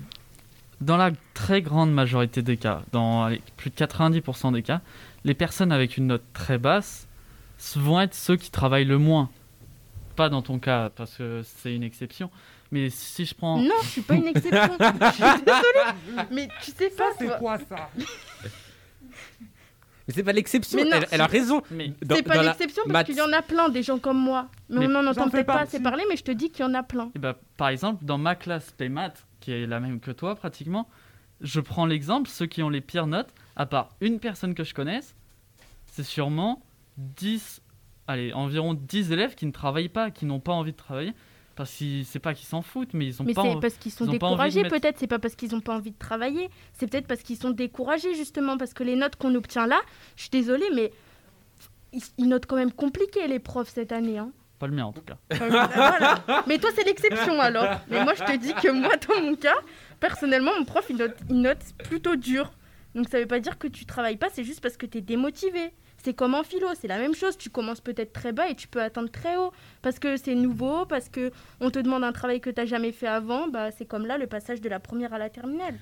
dans 0.81 0.97
la 0.97 1.11
très 1.35 1.63
grande 1.63 1.93
majorité 1.93 2.43
des 2.43 2.57
cas, 2.57 2.83
dans 2.93 3.25
allez, 3.25 3.41
plus 3.57 3.71
de 3.71 3.75
90% 3.75 4.53
des 4.53 4.63
cas, 4.63 4.81
les 5.25 5.35
personnes 5.35 5.73
avec 5.73 5.97
une 5.97 6.09
note 6.09 6.23
très 6.33 6.59
basse 6.59 7.09
vont 7.77 8.01
être 8.01 8.15
ceux 8.15 8.37
qui 8.37 8.51
travaillent 8.51 8.85
le 8.85 8.99
moins. 8.99 9.31
Pas 10.17 10.29
dans 10.29 10.43
ton 10.43 10.59
cas, 10.59 10.91
parce 10.91 11.17
que 11.17 11.43
c'est 11.43 11.75
une 11.75 11.83
exception. 11.85 12.31
Mais 12.71 12.91
si 12.91 13.25
je 13.25 13.35
prends. 13.35 13.59
Non, 13.59 13.75
je 13.83 13.89
suis 13.89 14.01
pas 14.01 14.15
une 14.15 14.27
exception. 14.27 14.77
je 14.81 15.13
suis 15.13 15.45
désolée. 15.45 16.27
Mais 16.31 16.49
tu 16.63 16.71
sais 16.71 16.91
Ça, 16.91 17.05
pas, 17.05 17.11
c'est 17.19 17.39
quoi 17.39 17.59
ça? 17.59 17.91
Mais 20.09 20.15
c'est 20.15 20.25
pas 20.25 20.33
l'exception, 20.33 20.79
elle, 20.81 21.07
elle 21.11 21.21
a 21.21 21.27
raison. 21.27 21.63
Mais 21.71 21.93
C'est 22.11 22.23
pas 22.23 22.37
la 22.37 22.43
l'exception 22.43 22.83
parce 22.91 23.05
qu'il 23.05 23.17
y 23.17 23.21
en 23.21 23.33
a 23.33 23.43
plein 23.43 23.69
des 23.69 23.83
gens 23.83 23.99
comme 23.99 24.19
moi. 24.19 24.49
Mais, 24.69 24.81
Mais 24.81 24.87
on 24.87 25.03
n'en 25.03 25.11
entend 25.11 25.29
peut-être 25.31 25.47
pas 25.47 25.61
assez 25.61 25.81
parler, 25.81 26.05
mais 26.09 26.17
je 26.17 26.25
te 26.25 26.33
dis 26.33 26.51
qu'il 26.51 26.65
y 26.65 26.69
en 26.69 26.75
a 26.75 26.83
plein. 26.83 27.11
Eh 27.15 27.19
ben, 27.19 27.35
par 27.57 27.69
exemple, 27.69 28.05
dans 28.05 28.19
ma 28.19 28.35
classe 28.35 28.73
Play 28.73 28.89
Maths, 28.89 29.27
qui 29.41 29.53
est 29.53 29.67
la 29.67 29.81
même 29.81 30.01
que 30.01 30.11
toi 30.11 30.35
pratiquement, 30.35 30.89
je 31.41 31.61
prends 31.61 31.87
l'exemple, 31.87 32.29
ceux 32.29 32.47
qui 32.47 32.63
ont 32.63 32.69
les 32.69 32.81
pires 32.81 33.07
notes, 33.07 33.33
à 33.57 33.67
part 33.67 33.91
une 34.01 34.19
personne 34.19 34.55
que 34.55 34.65
je 34.65 34.75
connaisse, 34.75 35.15
c'est 35.87 36.05
sûrement 36.05 36.63
10, 36.97 37.61
allez, 38.07 38.33
environ 38.33 38.75
10 38.75 39.13
élèves 39.13 39.35
qui 39.35 39.47
ne 39.47 39.53
travaillent 39.53 39.89
pas, 39.89 40.11
qui 40.11 40.25
n'ont 40.25 40.41
pas 40.41 40.53
envie 40.53 40.73
de 40.73 40.77
travailler, 40.77 41.13
parce 41.55 41.79
que 41.79 42.03
c'est 42.05 42.19
pas 42.19 42.35
qu'ils 42.35 42.47
s'en 42.47 42.63
foutent, 42.63 42.95
mais 42.95 43.07
ils 43.07 43.21
ont 43.21 43.25
Mais 43.25 43.35
pas 43.35 43.43
c'est 43.43 43.49
envie. 43.49 43.61
parce 43.61 43.75
qu'ils 43.75 43.93
sont 43.93 44.09
ont 44.09 44.13
découragés, 44.13 44.63
mettre- 44.63 44.79
peut-être. 44.81 44.99
C'est 44.99 45.07
pas 45.07 45.19
parce 45.19 45.35
qu'ils 45.35 45.53
n'ont 45.53 45.61
pas 45.61 45.75
envie 45.75 45.91
de 45.91 45.99
travailler. 45.99 46.49
C'est 46.73 46.87
peut-être 46.91 47.07
parce 47.07 47.23
qu'ils 47.23 47.37
sont 47.37 47.51
découragés, 47.51 48.15
justement. 48.15 48.57
Parce 48.57 48.75
que 48.75 48.85
les 48.85 48.97
notes 48.97 49.17
qu'on 49.17 49.35
obtient 49.35 49.67
là, 49.67 49.81
je 50.17 50.23
suis 50.23 50.31
désolée, 50.31 50.69
mais 50.75 50.93
ils, 52.19 52.29
notent 52.29 52.47
quand 52.47 52.57
même 52.57 52.73
compliqué, 52.73 53.27
les 53.29 53.39
profs, 53.39 53.69
cette 53.69 53.93
année. 53.93 54.19
Hein. 54.19 54.31
Pas 54.59 54.67
le 54.67 54.75
mien 54.75 54.85
en 54.85 54.93
tout 54.93 55.03
cas. 55.03 55.17
Voilà. 55.37 56.23
Mais 56.47 56.59
toi, 56.59 56.71
c'est 56.75 56.85
l'exception 56.85 57.41
alors. 57.41 57.67
Mais 57.91 58.03
moi, 58.05 58.15
je 58.15 58.25
te 58.25 58.37
dis 58.37 58.55
que 58.55 58.69
moi, 58.71 58.97
dans 59.09 59.21
mon 59.21 59.35
cas, 59.35 59.57
personnellement, 60.01 60.53
mon 60.59 60.65
prof, 60.65 60.87
il 60.89 60.97
note, 60.97 61.17
il 61.29 61.41
note 61.41 61.59
plutôt 61.85 62.17
dur. 62.17 62.53
Donc, 62.95 63.09
ça 63.09 63.19
veut 63.19 63.27
pas 63.27 63.41
dire 63.41 63.59
que 63.59 63.67
tu 63.67 63.87
travailles 63.87 64.17
pas, 64.19 64.29
c'est 64.33 64.45
juste 64.45 64.61
parce 64.61 64.77
que 64.77 64.87
tu 64.87 64.99
es 64.99 65.01
démotivé. 65.01 65.73
C'est 66.03 66.15
comme 66.15 66.35
en 66.35 66.43
philo, 66.43 66.67
c'est 66.79 66.89
la 66.89 66.99
même 66.99 67.15
chose. 67.15 67.39
Tu 67.39 67.49
commences 67.49 67.81
peut-être 67.81 68.13
très 68.13 68.33
bas 68.33 68.49
et 68.49 68.57
tu 68.57 68.67
peux 68.67 68.83
atteindre 68.83 69.11
très 69.11 69.37
haut. 69.37 69.53
Parce 69.83 69.99
que 69.99 70.17
c'est 70.17 70.35
nouveau, 70.35 70.85
parce 70.85 71.09
que 71.09 71.31
on 71.61 71.71
te 71.71 71.79
demande 71.79 72.03
un 72.03 72.13
travail 72.13 72.41
que 72.41 72.51
tu 72.51 72.61
n'as 72.61 72.67
jamais 72.67 72.91
fait 72.93 73.07
avant. 73.07 73.47
Bah, 73.49 73.71
c'est 73.71 73.87
comme 73.87 74.07
là, 74.07 74.19
le 74.19 74.27
passage 74.27 74.61
de 74.61 74.69
la 74.69 74.81
première 74.81 75.15
à 75.15 75.19
la 75.19 75.31
terminale. 75.31 75.79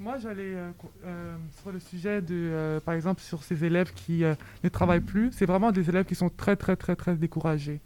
Moi, 0.00 0.16
j'allais 0.18 0.54
euh, 0.54 0.70
euh, 1.04 1.36
sur 1.60 1.72
le 1.72 1.80
sujet 1.80 2.22
de, 2.22 2.34
euh, 2.34 2.80
par 2.80 2.94
exemple, 2.94 3.20
sur 3.20 3.42
ces 3.42 3.64
élèves 3.64 3.92
qui 3.92 4.22
ne 4.62 4.68
travaillent 4.68 5.00
plus. 5.00 5.30
C'est 5.32 5.46
vraiment 5.46 5.72
des 5.72 5.88
élèves 5.88 6.04
qui 6.04 6.14
sont 6.14 6.30
très, 6.30 6.56
très, 6.56 6.76
très, 6.76 6.96
très 6.96 7.16
découragés. 7.16 7.80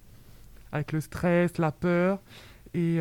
avec 0.73 0.93
le 0.93 1.01
stress, 1.01 1.59
la 1.59 1.73
peur. 1.73 2.19
Et 2.75 2.97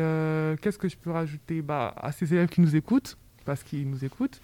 qu'est-ce 0.60 0.76
que 0.76 0.88
je 0.88 0.96
peux 0.96 1.10
rajouter? 1.10 1.62
Bah, 1.62 1.94
à 1.96 2.12
ces 2.12 2.34
élèves 2.34 2.48
qui 2.48 2.60
nous 2.60 2.76
écoutent, 2.76 3.16
parce 3.46 3.62
qu'ils 3.62 3.88
nous 3.88 4.04
écoutent, 4.04 4.40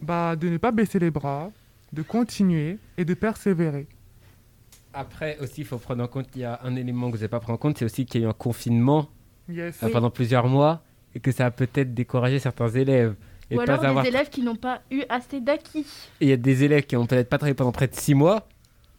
bah, 0.00 0.36
de 0.36 0.48
ne 0.48 0.58
pas 0.58 0.70
baisser 0.70 1.00
les 1.00 1.10
bras, 1.10 1.50
de 1.92 2.02
continuer 2.02 2.78
et 2.96 3.04
de 3.04 3.14
persévérer. 3.14 3.86
Après 4.94 5.38
aussi, 5.40 5.60
il 5.62 5.66
faut 5.66 5.78
prendre 5.78 6.02
en 6.02 6.08
compte, 6.08 6.26
il 6.34 6.40
y 6.40 6.44
a 6.44 6.60
un 6.64 6.74
élément 6.76 7.06
que 7.08 7.12
vous 7.12 7.18
n'avez 7.18 7.28
pas 7.28 7.40
pris 7.40 7.52
en 7.52 7.56
compte, 7.56 7.78
c'est 7.78 7.84
aussi 7.84 8.06
qu'il 8.06 8.20
y 8.20 8.24
a 8.24 8.26
eu 8.26 8.30
un 8.30 8.34
confinement 8.34 9.08
Yes. 9.50 9.82
euh, 9.82 9.88
pendant 9.90 10.10
plusieurs 10.10 10.46
mois 10.46 10.82
et 11.14 11.20
que 11.20 11.32
ça 11.32 11.46
a 11.46 11.50
peut-être 11.50 11.94
découragé 11.94 12.38
certains 12.38 12.68
élèves. 12.68 13.14
Et 13.50 13.54
Ou 13.54 13.64
pas 13.64 13.74
alors 13.74 13.84
avoir- 13.86 14.02
des 14.04 14.10
élèves 14.10 14.28
qui 14.28 14.42
n'ont 14.42 14.56
pas 14.56 14.82
eu 14.90 15.02
assez 15.08 15.40
d'acquis. 15.40 15.86
Et 16.20 16.26
il 16.26 16.28
y 16.28 16.32
a 16.32 16.36
des 16.36 16.64
élèves 16.64 16.84
qui 16.84 16.96
n'ont 16.96 17.06
peut-être 17.06 17.30
pas 17.30 17.38
travaillé 17.38 17.54
pendant 17.54 17.72
près 17.72 17.86
de 17.88 17.94
six 17.94 18.12
mois, 18.14 18.46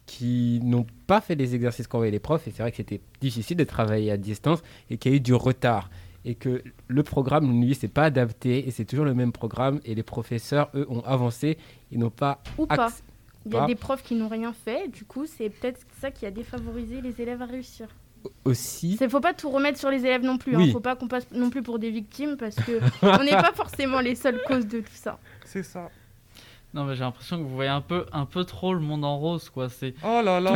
qui 0.06 0.58
n'ont 0.64 0.86
pas 1.06 1.20
fait 1.20 1.36
les 1.36 1.54
exercices 1.54 1.86
qu'envoyaient 1.86 2.10
les 2.10 2.18
profs. 2.18 2.48
Et 2.48 2.50
c'est 2.50 2.62
vrai 2.62 2.72
que 2.72 2.78
c'était 2.78 3.00
difficile 3.20 3.56
de 3.56 3.62
travailler 3.64 4.10
à 4.10 4.16
distance 4.16 4.60
et 4.90 4.96
qu'il 4.98 5.12
y 5.12 5.14
a 5.14 5.16
eu 5.18 5.20
du 5.20 5.34
retard. 5.34 5.88
Et 6.24 6.34
que 6.34 6.62
le 6.88 7.02
programme, 7.02 7.60
lui, 7.62 7.74
s'est 7.74 7.88
pas 7.88 8.04
adapté 8.04 8.66
et 8.68 8.70
c'est 8.70 8.84
toujours 8.84 9.04
le 9.06 9.14
même 9.14 9.32
programme. 9.32 9.80
Et 9.84 9.94
les 9.94 10.02
professeurs, 10.02 10.70
eux, 10.74 10.86
ont 10.90 11.00
avancé. 11.00 11.56
Ils 11.90 11.98
n'ont 11.98 12.10
pas 12.10 12.42
Ou 12.58 12.66
pas. 12.66 12.88
acc- 12.88 13.02
Il 13.46 13.52
y 13.52 13.56
a 13.56 13.60
pas. 13.60 13.66
des 13.66 13.74
profs 13.74 14.02
qui 14.02 14.14
n'ont 14.14 14.28
rien 14.28 14.52
fait, 14.52 14.88
du 14.88 15.04
coup, 15.04 15.24
c'est 15.26 15.48
peut-être 15.48 15.80
ça 16.00 16.10
qui 16.10 16.26
a 16.26 16.30
défavorisé 16.30 17.00
les 17.00 17.20
élèves 17.22 17.40
à 17.40 17.46
réussir. 17.46 17.88
aussi. 18.44 18.98
Il 19.00 19.08
faut 19.08 19.20
pas 19.20 19.32
tout 19.32 19.48
remettre 19.48 19.78
sur 19.78 19.88
les 19.90 20.00
élèves 20.00 20.22
non 20.22 20.36
plus. 20.36 20.54
Oui. 20.54 20.66
Il 20.66 20.72
faut 20.72 20.80
pas 20.80 20.94
qu'on 20.94 21.08
passe 21.08 21.26
non 21.32 21.48
plus 21.48 21.62
pour 21.62 21.78
des 21.78 21.90
victimes 21.90 22.36
parce 22.36 22.54
que 22.56 22.78
on 23.02 23.24
n'est 23.24 23.30
pas 23.30 23.52
forcément 23.54 24.00
les 24.00 24.14
seules 24.14 24.42
causes 24.46 24.66
de 24.66 24.80
tout 24.80 24.92
ça. 24.92 25.18
C'est 25.46 25.62
ça. 25.62 25.88
Non, 26.72 26.84
mais 26.84 26.94
j'ai 26.94 27.00
l'impression 27.00 27.36
que 27.38 27.42
vous 27.42 27.54
voyez 27.54 27.70
un 27.70 27.80
peu, 27.80 28.06
un 28.12 28.26
peu 28.26 28.44
trop 28.44 28.72
le 28.74 28.80
monde 28.80 29.04
en 29.04 29.18
rose, 29.18 29.48
quoi. 29.50 29.68
C'est. 29.68 29.94
Oh 30.04 30.20
là 30.24 30.38
là. 30.38 30.52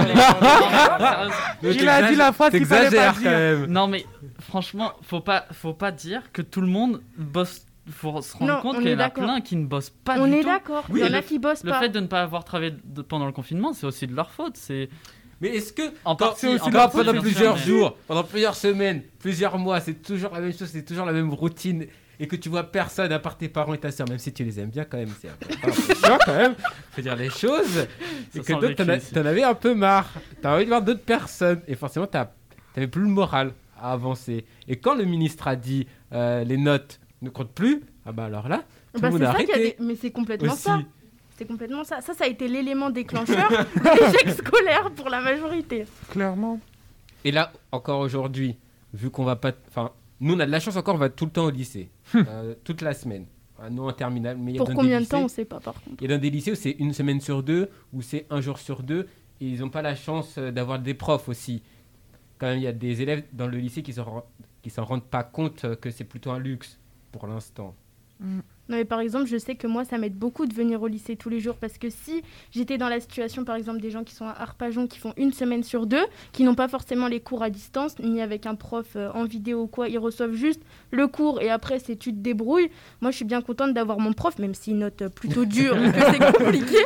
Il 1.62 1.88
a 1.88 2.08
dit 2.08 2.16
la 2.16 2.32
phrase 2.32 2.50
qu'il 2.52 2.66
fallait 2.66 2.94
pas 2.96 3.12
quand 3.12 3.20
dire. 3.20 3.30
même. 3.30 3.66
Non, 3.66 3.86
mais 3.88 4.06
franchement, 4.40 4.92
faut 5.02 5.20
pas, 5.20 5.46
faut 5.52 5.72
pas 5.74 5.90
dire 5.90 6.22
que 6.32 6.42
tout 6.42 6.60
le 6.60 6.66
monde 6.68 7.00
bosse. 7.16 7.62
Faut 7.90 8.22
se 8.22 8.34
rendre 8.34 8.54
Non, 8.54 8.60
compte 8.62 8.76
qu'il 8.78 8.86
y 8.86 8.88
est 8.88 8.94
en 8.94 8.98
a 9.00 9.02
d'accord. 9.08 9.24
plein 9.24 9.40
qui 9.42 9.56
ne 9.56 9.66
bossent 9.66 9.90
pas 9.90 10.18
on 10.18 10.26
du 10.26 10.34
est 10.36 10.40
tout. 10.40 10.46
d'accord. 10.48 10.84
Oui, 10.88 11.00
Il 11.00 11.04
y 11.04 11.06
en 11.06 11.10
le- 11.10 11.16
a 11.16 11.22
qui 11.22 11.38
bossent 11.38 11.64
Le 11.64 11.70
pas. 11.70 11.80
fait 11.80 11.90
de 11.90 12.00
ne 12.00 12.06
pas 12.06 12.22
avoir 12.22 12.42
travaillé 12.44 12.72
de- 12.82 13.02
pendant 13.02 13.26
le 13.26 13.32
confinement, 13.32 13.74
c'est 13.74 13.84
aussi 13.86 14.06
de 14.06 14.14
leur 14.14 14.30
faute. 14.30 14.56
C'est 14.56 14.88
Mais 15.40 15.48
est-ce 15.56 15.72
que 15.72 15.82
en 16.04 16.14
Quand, 16.16 16.26
partie. 16.28 16.46
en 16.46 16.58
quand 16.70 16.88
pendant 16.90 17.20
plusieurs 17.20 17.56
mais- 17.56 17.62
jours, 17.62 17.96
pendant 18.06 18.24
plusieurs 18.24 18.54
semaines, 18.54 19.02
plusieurs 19.18 19.58
mois, 19.58 19.80
c'est 19.80 19.94
toujours 20.02 20.32
la 20.32 20.40
même 20.40 20.52
chose, 20.52 20.68
c'est 20.72 20.84
toujours 20.84 21.06
la 21.06 21.12
même 21.12 21.32
routine, 21.32 21.86
et 22.20 22.28
que 22.28 22.36
tu 22.36 22.48
vois 22.48 22.62
personne 22.64 23.10
à 23.12 23.18
part 23.18 23.36
tes 23.36 23.48
parents 23.48 23.74
et 23.74 23.78
ta 23.78 23.90
soeur, 23.90 24.08
même 24.08 24.18
si 24.18 24.32
tu 24.32 24.44
les 24.44 24.60
aimes 24.60 24.70
bien 24.70 24.84
quand 24.84 24.98
même, 24.98 25.10
c'est 25.20 25.28
un 26.08 26.18
quand 26.24 26.34
même, 26.36 26.54
faut 26.92 27.02
dire 27.02 27.16
les 27.16 27.30
choses, 27.30 27.86
et 28.34 28.40
que 28.40 28.52
d'autres, 28.60 28.74
t'en, 28.84 29.20
t'en 29.22 29.26
avais 29.26 29.42
un 29.42 29.54
peu 29.54 29.74
marre, 29.74 30.08
t'as 30.40 30.54
envie 30.54 30.64
de 30.64 30.68
voir 30.68 30.82
d'autres 30.82 31.02
personnes, 31.02 31.60
et 31.66 31.74
forcément, 31.74 32.06
t'as, 32.06 32.28
t'avais 32.72 32.86
plus 32.86 33.02
le 33.02 33.08
moral 33.08 33.52
à 33.80 33.92
avancer. 33.92 34.44
Et 34.68 34.76
quand 34.76 34.94
le 34.94 35.04
ministre 35.04 35.48
a 35.48 35.56
dit 35.56 35.86
euh, 36.12 36.44
les 36.44 36.56
notes 36.56 37.00
ne 37.22 37.28
comptent 37.30 37.52
plus, 37.52 37.82
ah 38.06 38.12
bah 38.12 38.26
alors 38.26 38.48
là, 38.48 38.62
tout 38.94 39.00
Bah, 39.00 39.08
le 39.08 39.12
monde 39.14 39.20
c'est 39.22 39.26
a 39.26 39.30
arrêté. 39.30 39.52
des- 39.58 39.76
Mais 39.80 39.96
c'est 39.96 40.10
complètement 40.12 40.52
Aussi. 40.52 40.62
ça. 40.62 40.80
C'est 41.44 41.48
complètement 41.48 41.84
ça. 41.84 42.00
Ça, 42.00 42.14
ça 42.14 42.24
a 42.24 42.26
été 42.26 42.48
l'élément 42.48 42.90
déclencheur 42.90 43.48
de 43.76 44.12
l'échec 44.12 44.30
scolaire 44.30 44.90
pour 44.92 45.08
la 45.10 45.20
majorité. 45.20 45.84
Clairement. 46.10 46.58
Et 47.24 47.30
là, 47.32 47.52
encore 47.72 48.00
aujourd'hui, 48.00 48.56
vu 48.92 49.10
qu'on 49.10 49.24
va 49.24 49.36
pas. 49.36 49.52
Enfin, 49.68 49.92
nous, 50.20 50.34
on 50.34 50.40
a 50.40 50.46
de 50.46 50.50
la 50.50 50.60
chance 50.60 50.76
encore, 50.76 50.94
on 50.94 50.98
va 50.98 51.08
tout 51.10 51.24
le 51.26 51.30
temps 51.30 51.44
au 51.46 51.50
lycée. 51.50 51.90
Euh, 52.14 52.54
toute 52.64 52.82
la 52.82 52.94
semaine. 52.94 53.26
Enfin, 53.58 53.70
nous, 53.70 53.84
en 53.84 53.92
terminale. 53.92 54.36
Mais 54.38 54.52
il 54.52 54.54
y 54.54 54.58
a 54.58 54.60
Pour 54.64 54.68
dans 54.68 54.74
combien 54.74 54.98
des 54.98 55.04
de 55.04 55.10
temps, 55.10 55.18
on 55.20 55.22
lycées- 55.24 55.34
sait 55.36 55.44
pas 55.44 55.60
par 55.60 55.74
contre. 55.74 55.96
Il 56.02 56.10
y 56.10 56.12
a 56.12 56.16
dans 56.16 56.20
des 56.20 56.30
lycées 56.30 56.52
où 56.52 56.56
c'est 56.56 56.72
une 56.78 56.92
semaine 56.92 57.20
sur 57.20 57.42
deux, 57.42 57.70
ou 57.92 58.02
c'est 58.02 58.26
un 58.30 58.40
jour 58.40 58.58
sur 58.58 58.82
deux, 58.82 59.06
et 59.40 59.46
ils 59.48 59.60
n'ont 59.60 59.70
pas 59.70 59.82
la 59.82 59.94
chance 59.94 60.36
euh, 60.38 60.50
d'avoir 60.50 60.78
des 60.78 60.94
profs 60.94 61.28
aussi. 61.28 61.62
Quand 62.38 62.46
même, 62.48 62.58
il 62.58 62.62
y 62.64 62.66
a 62.66 62.72
des 62.72 63.00
élèves 63.02 63.24
dans 63.32 63.46
le 63.46 63.58
lycée 63.58 63.82
qui 63.82 63.90
ne 63.92 63.96
s'en 63.96 64.04
rend- 64.04 64.26
qui 64.62 64.70
s'en 64.70 64.84
rendent 64.84 65.04
pas 65.04 65.22
compte 65.24 65.64
euh, 65.64 65.76
que 65.76 65.90
c'est 65.90 66.04
plutôt 66.04 66.30
un 66.30 66.38
luxe 66.38 66.78
pour 67.12 67.26
l'instant. 67.26 67.74
Non 68.68 68.76
mais 68.76 68.84
par 68.84 69.00
exemple, 69.00 69.26
je 69.26 69.36
sais 69.36 69.54
que 69.56 69.66
moi, 69.66 69.84
ça 69.84 69.98
m'aide 69.98 70.14
beaucoup 70.14 70.46
de 70.46 70.54
venir 70.54 70.82
au 70.82 70.86
lycée 70.86 71.16
tous 71.16 71.28
les 71.28 71.40
jours 71.40 71.56
parce 71.56 71.78
que 71.78 71.90
si 71.90 72.22
j'étais 72.50 72.78
dans 72.78 72.88
la 72.88 73.00
situation, 73.00 73.44
par 73.44 73.56
exemple, 73.56 73.80
des 73.80 73.90
gens 73.90 74.04
qui 74.04 74.14
sont 74.14 74.26
à 74.26 74.32
Arpajon, 74.40 74.86
qui 74.86 74.98
font 74.98 75.12
une 75.16 75.32
semaine 75.32 75.62
sur 75.62 75.86
deux, 75.86 76.04
qui 76.32 76.44
n'ont 76.44 76.54
pas 76.54 76.68
forcément 76.68 77.06
les 77.08 77.20
cours 77.20 77.42
à 77.42 77.50
distance, 77.50 77.98
ni 77.98 78.22
avec 78.22 78.46
un 78.46 78.54
prof 78.54 78.86
euh, 78.96 79.10
en 79.14 79.24
vidéo 79.24 79.62
ou 79.62 79.66
quoi, 79.66 79.88
ils 79.88 79.98
reçoivent 79.98 80.34
juste 80.34 80.62
le 80.90 81.06
cours 81.08 81.40
et 81.40 81.50
après 81.50 81.78
c'est 81.78 81.96
tu 81.96 82.10
te 82.12 82.18
débrouilles. 82.18 82.70
Moi, 83.00 83.10
je 83.10 83.16
suis 83.16 83.24
bien 83.24 83.42
contente 83.42 83.74
d'avoir 83.74 83.98
mon 83.98 84.12
prof, 84.12 84.38
même 84.38 84.54
s'il 84.54 84.78
note 84.78 85.02
euh, 85.02 85.08
plutôt 85.08 85.44
dur 85.44 85.76
et 85.76 85.92
que 85.92 86.00
c'est 86.00 86.32
compliqué. 86.38 86.78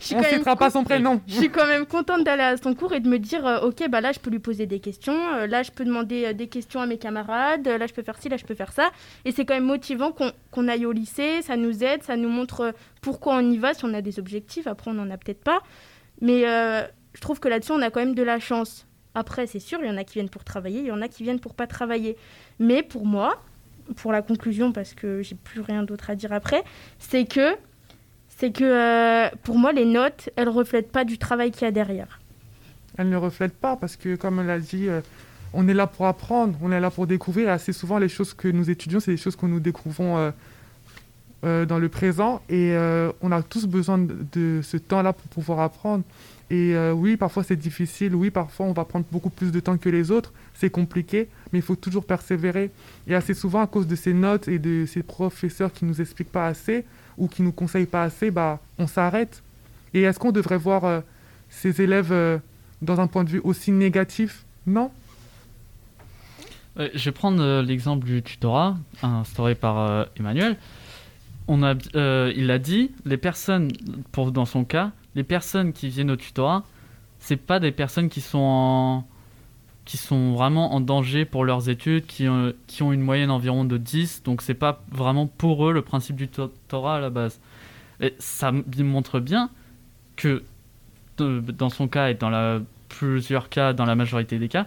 Je 0.00 0.14
On 0.14 0.18
ne 0.18 0.56
pas 0.56 0.70
son 0.70 0.84
prénom. 0.84 1.20
je 1.26 1.34
suis 1.34 1.50
quand 1.50 1.66
même 1.66 1.86
contente 1.86 2.24
d'aller 2.24 2.42
à 2.42 2.56
son 2.56 2.74
cours 2.74 2.92
et 2.92 3.00
de 3.00 3.08
me 3.08 3.18
dire 3.18 3.46
euh, 3.46 3.60
ok 3.60 3.88
bah 3.88 4.00
là 4.00 4.12
je 4.12 4.18
peux 4.18 4.30
lui 4.30 4.38
poser 4.38 4.66
des 4.66 4.80
questions 4.80 5.16
euh, 5.34 5.46
là 5.46 5.62
je 5.62 5.70
peux 5.70 5.84
demander 5.84 6.34
des 6.34 6.48
questions 6.48 6.80
à 6.80 6.86
mes 6.86 6.98
camarades 6.98 7.66
là 7.66 7.86
je 7.86 7.92
peux 7.94 8.02
faire 8.02 8.16
ci 8.20 8.28
là 8.28 8.36
je 8.36 8.44
peux 8.44 8.54
faire 8.54 8.72
ça 8.72 8.90
et 9.24 9.32
c'est 9.32 9.44
quand 9.44 9.54
même 9.54 9.64
motivant 9.64 10.12
qu'on 10.12 10.30
qu'on 10.50 10.68
aille 10.68 10.86
au 10.86 10.92
lycée 10.92 11.25
ça 11.42 11.56
nous 11.56 11.84
aide 11.84 12.02
ça 12.02 12.16
nous 12.16 12.28
montre 12.28 12.60
euh, 12.60 12.72
pourquoi 13.00 13.36
on 13.36 13.50
y 13.50 13.58
va 13.58 13.74
si 13.74 13.84
on 13.84 13.94
a 13.94 14.02
des 14.02 14.18
objectifs 14.18 14.66
après 14.66 14.90
on 14.90 14.94
n'en 14.94 15.10
a 15.10 15.16
peut-être 15.16 15.42
pas 15.42 15.60
mais 16.20 16.48
euh, 16.48 16.82
je 17.14 17.20
trouve 17.20 17.40
que 17.40 17.48
là-dessus 17.48 17.72
on 17.72 17.82
a 17.82 17.90
quand 17.90 18.00
même 18.00 18.14
de 18.14 18.22
la 18.22 18.38
chance 18.38 18.86
après 19.14 19.46
c'est 19.46 19.60
sûr 19.60 19.78
il 19.82 19.88
y 19.88 19.90
en 19.90 19.96
a 19.96 20.04
qui 20.04 20.14
viennent 20.14 20.30
pour 20.30 20.44
travailler 20.44 20.80
il 20.80 20.86
y 20.86 20.92
en 20.92 21.02
a 21.02 21.08
qui 21.08 21.22
viennent 21.22 21.40
pour 21.40 21.54
pas 21.54 21.66
travailler 21.66 22.16
mais 22.58 22.82
pour 22.82 23.06
moi 23.06 23.42
pour 23.96 24.12
la 24.12 24.22
conclusion 24.22 24.72
parce 24.72 24.94
que 24.94 25.22
j'ai 25.22 25.36
plus 25.36 25.60
rien 25.60 25.82
d'autre 25.82 26.10
à 26.10 26.14
dire 26.14 26.32
après 26.32 26.64
c'est 26.98 27.24
que 27.24 27.56
c'est 28.38 28.52
que 28.52 28.64
euh, 28.64 29.30
pour 29.44 29.56
moi, 29.56 29.72
les 29.72 29.86
notes, 29.86 30.28
elles 30.36 30.50
reflètent 30.50 30.92
pas 30.92 31.06
du 31.06 31.16
travail 31.16 31.50
qu'il 31.50 31.62
y 31.62 31.68
a 31.68 31.70
derrière. 31.70 32.20
Elle 32.98 33.08
ne 33.08 33.16
reflète 33.16 33.54
pas 33.54 33.76
parce 33.76 33.96
que, 33.96 34.14
comme 34.14 34.40
elle 34.40 34.46
l'a 34.46 34.58
dit, 34.58 34.88
on 35.52 35.66
est 35.68 35.74
là 35.74 35.86
pour 35.86 36.06
apprendre, 36.06 36.58
on 36.62 36.70
est 36.70 36.80
là 36.80 36.90
pour 36.90 37.06
découvrir. 37.06 37.48
Et 37.48 37.50
assez 37.50 37.72
souvent, 37.72 37.98
les 37.98 38.10
choses 38.10 38.34
que 38.34 38.48
nous 38.48 38.68
étudions, 38.70 39.00
c'est 39.00 39.10
des 39.10 39.16
choses 39.16 39.36
que 39.36 39.46
nous 39.46 39.60
découvrons 39.60 40.32
euh, 41.44 41.66
dans 41.66 41.78
le 41.78 41.90
présent. 41.90 42.40
Et 42.48 42.72
euh, 42.72 43.12
on 43.20 43.30
a 43.30 43.42
tous 43.42 43.66
besoin 43.66 43.98
de, 43.98 44.60
ce 44.62 44.78
temps-là 44.78 45.12
pour 45.12 45.28
pouvoir 45.28 45.60
apprendre. 45.60 46.02
Et 46.48 46.74
euh, 46.74 46.92
oui, 46.92 47.18
parfois 47.18 47.44
c'est 47.44 47.56
difficile. 47.56 48.14
Oui, 48.14 48.30
parfois 48.30 48.64
on 48.64 48.72
va 48.72 48.86
prendre 48.86 49.04
beaucoup 49.12 49.28
plus 49.28 49.52
de 49.52 49.60
temps 49.60 49.76
que 49.76 49.90
les 49.90 50.10
autres. 50.10 50.32
C'est 50.54 50.70
compliqué, 50.70 51.28
mais 51.52 51.58
il 51.58 51.62
faut 51.62 51.76
toujours 51.76 52.06
persévérer. 52.06 52.70
Et 53.06 53.14
assez 53.14 53.34
souvent, 53.34 53.60
à 53.60 53.66
cause 53.66 53.86
de 53.86 53.94
ces 53.96 54.14
notes 54.14 54.48
et 54.48 54.58
de 54.58 54.86
ces 54.86 55.02
professeurs 55.02 55.74
qui 55.74 55.84
nous 55.84 56.00
expliquent 56.00 56.32
pas 56.32 56.46
assez 56.46 56.86
ou 57.18 57.28
qui 57.28 57.42
nous 57.42 57.52
conseillent 57.52 57.84
pas 57.84 58.04
assez, 58.04 58.30
bah, 58.30 58.58
on 58.78 58.86
s'arrête. 58.86 59.42
Et 59.92 60.02
est-ce 60.02 60.18
qu'on 60.18 60.32
devrait 60.32 60.56
voir 60.56 61.02
ces 61.50 61.82
élèves 61.82 62.40
dans 62.80 62.98
un 62.98 63.08
point 63.08 63.24
de 63.24 63.30
vue 63.30 63.40
aussi 63.44 63.72
négatif? 63.72 64.46
Non. 64.66 64.90
Je 66.78 67.04
vais 67.04 67.12
prendre 67.12 67.60
l'exemple 67.60 68.06
du 68.06 68.22
tutorat 68.22 68.76
instauré 69.02 69.54
par 69.54 70.06
Emmanuel. 70.16 70.56
On 71.48 71.62
a, 71.62 71.74
euh, 71.94 72.32
il 72.36 72.50
a 72.50 72.58
dit, 72.58 72.90
les 73.04 73.16
personnes, 73.16 73.70
pour 74.12 74.32
dans 74.32 74.46
son 74.46 74.64
cas, 74.64 74.92
les 75.14 75.24
personnes 75.24 75.72
qui 75.72 75.88
viennent 75.88 76.10
au 76.10 76.16
tutorat, 76.16 76.64
c'est 77.18 77.36
pas 77.36 77.60
des 77.60 77.72
personnes 77.72 78.08
qui 78.08 78.20
sont 78.20 79.04
qui 79.84 79.96
sont 79.96 80.32
vraiment 80.32 80.74
en 80.74 80.80
danger 80.80 81.24
pour 81.24 81.44
leurs 81.44 81.68
études, 81.68 82.06
qui 82.06 82.28
ont, 82.28 82.52
qui 82.66 82.82
ont 82.82 82.92
une 82.92 83.02
moyenne 83.02 83.30
environ 83.30 83.64
de 83.64 83.76
10, 83.76 84.24
donc 84.24 84.42
c'est 84.42 84.54
pas 84.54 84.82
vraiment 84.90 85.28
pour 85.28 85.68
eux 85.68 85.72
le 85.72 85.80
principe 85.80 86.16
du 86.16 86.28
tutorat 86.28 86.96
à 86.96 87.00
la 87.00 87.08
base. 87.08 87.40
Et 88.00 88.14
ça 88.18 88.50
montre 88.52 89.20
bien 89.20 89.48
que 90.16 90.42
dans 91.16 91.70
son 91.70 91.86
cas 91.86 92.10
et 92.10 92.14
dans 92.14 92.30
la, 92.30 92.60
plusieurs 92.88 93.48
cas, 93.48 93.72
dans 93.72 93.84
la 93.84 93.94
majorité 93.94 94.40
des 94.40 94.48
cas, 94.48 94.66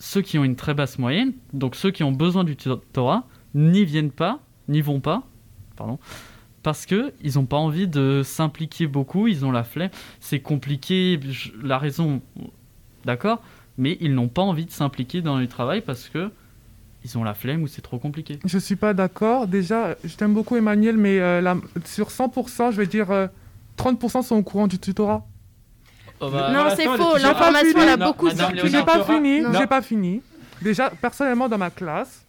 ceux 0.00 0.22
qui 0.22 0.38
ont 0.38 0.44
une 0.44 0.56
très 0.56 0.74
basse 0.74 0.98
moyenne, 0.98 1.32
donc 1.52 1.76
ceux 1.76 1.92
qui 1.92 2.02
ont 2.02 2.12
besoin 2.12 2.42
du 2.42 2.56
tutorat, 2.56 3.24
n'y 3.54 3.84
viennent 3.84 4.10
pas, 4.10 4.40
n'y 4.68 4.80
vont 4.80 5.00
pas, 5.00 5.22
pardon, 5.76 5.98
parce 6.62 6.86
que 6.86 7.12
ils 7.22 7.34
n'ont 7.34 7.46
pas 7.46 7.56
envie 7.56 7.86
de 7.88 8.22
s'impliquer 8.24 8.86
beaucoup, 8.86 9.26
ils 9.26 9.44
ont 9.44 9.50
la 9.52 9.64
flemme, 9.64 9.90
c'est 10.20 10.40
compliqué, 10.40 11.20
la 11.62 11.78
raison, 11.78 12.20
d'accord, 13.04 13.42
mais 13.78 13.96
ils 14.00 14.14
n'ont 14.14 14.28
pas 14.28 14.42
envie 14.42 14.64
de 14.64 14.70
s'impliquer 14.70 15.20
dans 15.20 15.38
le 15.38 15.46
travail 15.46 15.80
parce 15.80 16.08
que 16.08 16.30
ils 17.04 17.18
ont 17.18 17.24
la 17.24 17.34
flemme 17.34 17.62
ou 17.62 17.66
c'est 17.66 17.82
trop 17.82 17.98
compliqué. 17.98 18.38
Je 18.46 18.56
suis 18.58 18.76
pas 18.76 18.94
d'accord. 18.94 19.46
Déjà, 19.46 19.94
je 20.04 20.16
t'aime 20.16 20.32
beaucoup 20.32 20.56
Emmanuel, 20.56 20.96
mais 20.96 21.20
euh, 21.20 21.42
la- 21.42 21.58
sur 21.84 22.08
100%, 22.08 22.70
je 22.72 22.76
vais 22.78 22.86
dire 22.86 23.10
euh, 23.10 23.26
30% 23.76 24.22
sont 24.22 24.36
au 24.36 24.42
courant 24.42 24.66
du 24.66 24.78
tutorat. 24.78 25.26
Oh 26.20 26.30
bah, 26.30 26.50
non, 26.50 26.62
pour 26.62 26.70
c'est 26.76 26.84
faux. 26.84 27.18
L'information, 27.18 27.78
elle 27.82 27.88
a 27.90 27.96
beaucoup 27.98 28.30
circulé. 28.30 28.62
J'ai 28.68 28.82
pas 28.84 29.04
fini, 29.04 29.42
j'ai 29.58 29.66
pas 29.66 29.82
fini. 29.82 30.22
Déjà, 30.62 30.88
personnellement, 30.88 31.48
dans 31.50 31.58
ma 31.58 31.68
classe, 31.68 32.23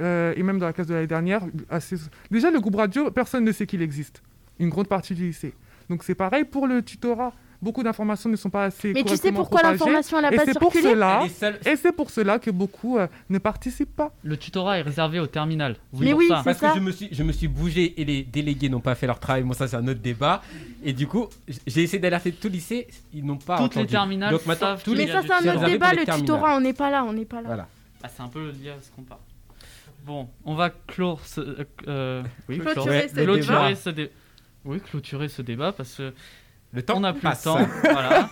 euh, 0.00 0.32
et 0.36 0.42
même 0.42 0.58
dans 0.58 0.66
la 0.66 0.72
classe 0.72 0.86
de 0.88 0.94
l'année 0.94 1.06
dernière, 1.06 1.42
assez- 1.70 1.96
déjà, 2.30 2.50
le 2.50 2.60
groupe 2.60 2.76
radio, 2.76 3.10
personne 3.10 3.44
ne 3.44 3.52
sait 3.52 3.66
qu'il 3.66 3.82
existe. 3.82 4.22
Une 4.58 4.68
grande 4.70 4.88
partie 4.88 5.14
du 5.14 5.26
lycée. 5.26 5.54
Donc 5.90 6.02
c'est 6.04 6.14
pareil 6.14 6.44
pour 6.44 6.66
le 6.66 6.82
tutorat. 6.82 7.32
beaucoup 7.62 7.82
d'informations 7.82 8.28
ne 8.28 8.36
sont 8.36 8.50
pas 8.50 8.64
assez 8.64 8.92
Mais 8.92 9.02
tu 9.04 9.16
sais 9.16 9.32
pourquoi 9.32 9.62
l'information 9.62 10.18
elle 10.18 10.26
a 10.26 10.32
Et 10.34 10.36
pas 10.36 10.44
c'est 10.44 10.58
pour 10.58 10.70
circulé 10.70 10.92
cela, 10.94 11.22
seule- 11.34 11.58
et 11.64 11.76
c'est 11.76 11.92
pour 11.92 12.10
cela 12.10 12.38
que 12.38 12.50
beaucoup 12.50 12.98
euh, 12.98 13.06
ne 13.30 13.38
participent 13.38 13.96
pas. 13.96 14.12
Le 14.22 14.36
tutorat 14.36 14.78
est 14.78 14.82
réservé 14.82 15.18
au 15.18 15.26
terminal. 15.26 15.76
Mais 15.98 16.12
oui, 16.12 16.28
ça. 16.28 16.38
c'est 16.38 16.44
Parce 16.44 16.58
ça. 16.58 16.68
que 16.70 16.74
je 16.78 16.80
me, 16.80 16.90
suis, 16.92 17.08
je 17.10 17.22
me 17.22 17.32
suis 17.32 17.48
bougé 17.48 17.98
et 17.98 18.04
les 18.04 18.22
délégués 18.22 18.68
n'ont 18.68 18.80
pas 18.80 18.94
fait 18.94 19.06
leur 19.06 19.18
travail. 19.18 19.44
Bon, 19.44 19.54
ça, 19.54 19.66
c'est 19.66 19.76
un 19.76 19.88
autre 19.88 20.00
débat. 20.00 20.42
Et 20.84 20.92
du 20.92 21.06
coup, 21.06 21.26
j'ai 21.66 21.82
essayé 21.84 21.98
d'alerter 21.98 22.32
tout 22.32 22.48
le 22.48 22.52
lycée. 22.54 22.86
Ils 23.14 23.24
n'ont 23.24 23.38
pas 23.38 23.56
Toutes 23.56 23.76
les 23.76 23.80
entendu. 23.82 23.92
terminales 23.92 24.32
Donc 24.32 24.44
maintenant, 24.44 24.76
tous 24.84 24.92
les- 24.92 25.06
Mais 25.06 25.12
ça, 25.12 25.22
c'est 25.22 25.32
un 25.48 25.54
autre 25.56 25.64
débat. 25.66 25.92
les 25.94 26.04
Le 26.04 26.14
tutorat, 26.18 26.56
on 26.56 26.60
n'est 26.60 26.74
pas 26.74 26.90
là, 26.90 27.02
on 27.04 27.14
n'est 27.14 27.24
pas 27.24 27.40
là. 27.40 27.46
Voilà. 27.46 27.68
Ah, 28.02 28.08
c'est 28.14 28.22
un 28.22 28.28
peu 28.28 28.50
lié 28.50 28.70
à 28.70 28.80
ce 28.82 28.90
qu'on 28.94 29.02
parle. 29.02 29.20
Bon, 30.04 30.28
on 30.44 30.54
va 30.54 30.70
clore 30.70 31.20
ce. 31.24 31.40
euh, 31.40 31.64
euh, 31.88 32.22
oui, 32.48 32.58
Clôturer 32.58 33.08
ce 33.08 33.14
clôturer 33.14 33.40
débat. 33.40 33.74
ce 33.74 33.90
dé- 33.90 34.10
Oui, 34.64 34.80
clôturer 34.80 35.28
ce 35.28 35.40
débat 35.42 35.72
parce 35.72 35.94
que 35.94 36.12
Le 36.72 36.82
temps 36.82 36.96
on 36.98 37.00
n'a 37.00 37.12
plus 37.12 37.22
passe. 37.22 37.44
le 37.46 37.50
temps. 37.52 37.66
voilà. 37.90 38.28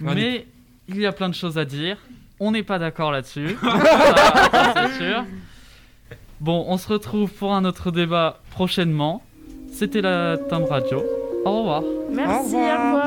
Mais 0.00 0.46
il 0.88 0.98
y 0.98 1.06
a 1.06 1.12
plein 1.12 1.28
de 1.28 1.34
choses 1.34 1.58
à 1.58 1.64
dire. 1.64 1.96
On 2.40 2.50
n'est 2.50 2.62
pas 2.64 2.78
d'accord 2.78 3.12
là-dessus. 3.12 3.56
C'est 3.62 4.98
sûr. 4.98 5.24
Bon, 6.40 6.64
on 6.68 6.76
se 6.76 6.88
retrouve 6.88 7.32
pour 7.32 7.54
un 7.54 7.64
autre 7.64 7.90
débat 7.90 8.40
prochainement. 8.50 9.22
C'était 9.72 10.00
la 10.02 10.36
Timbre 10.36 10.68
Radio. 10.68 11.02
Au 11.44 11.58
revoir. 11.60 11.82
Merci, 12.10 12.54
Au 12.54 12.58
revoir. 12.58 13.05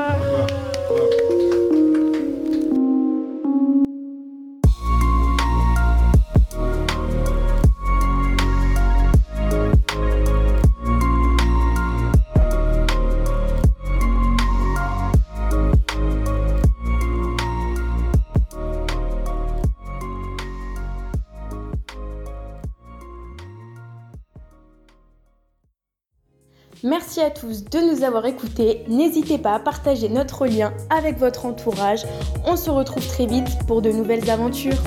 À 27.20 27.28
tous 27.28 27.64
de 27.64 27.78
nous 27.78 28.02
avoir 28.02 28.24
écoutés. 28.24 28.82
N'hésitez 28.88 29.36
pas 29.36 29.52
à 29.52 29.58
partager 29.58 30.08
notre 30.08 30.46
lien 30.46 30.72
avec 30.88 31.18
votre 31.18 31.44
entourage. 31.44 32.06
On 32.46 32.56
se 32.56 32.70
retrouve 32.70 33.06
très 33.06 33.26
vite 33.26 33.46
pour 33.66 33.82
de 33.82 33.90
nouvelles 33.90 34.30
aventures. 34.30 34.82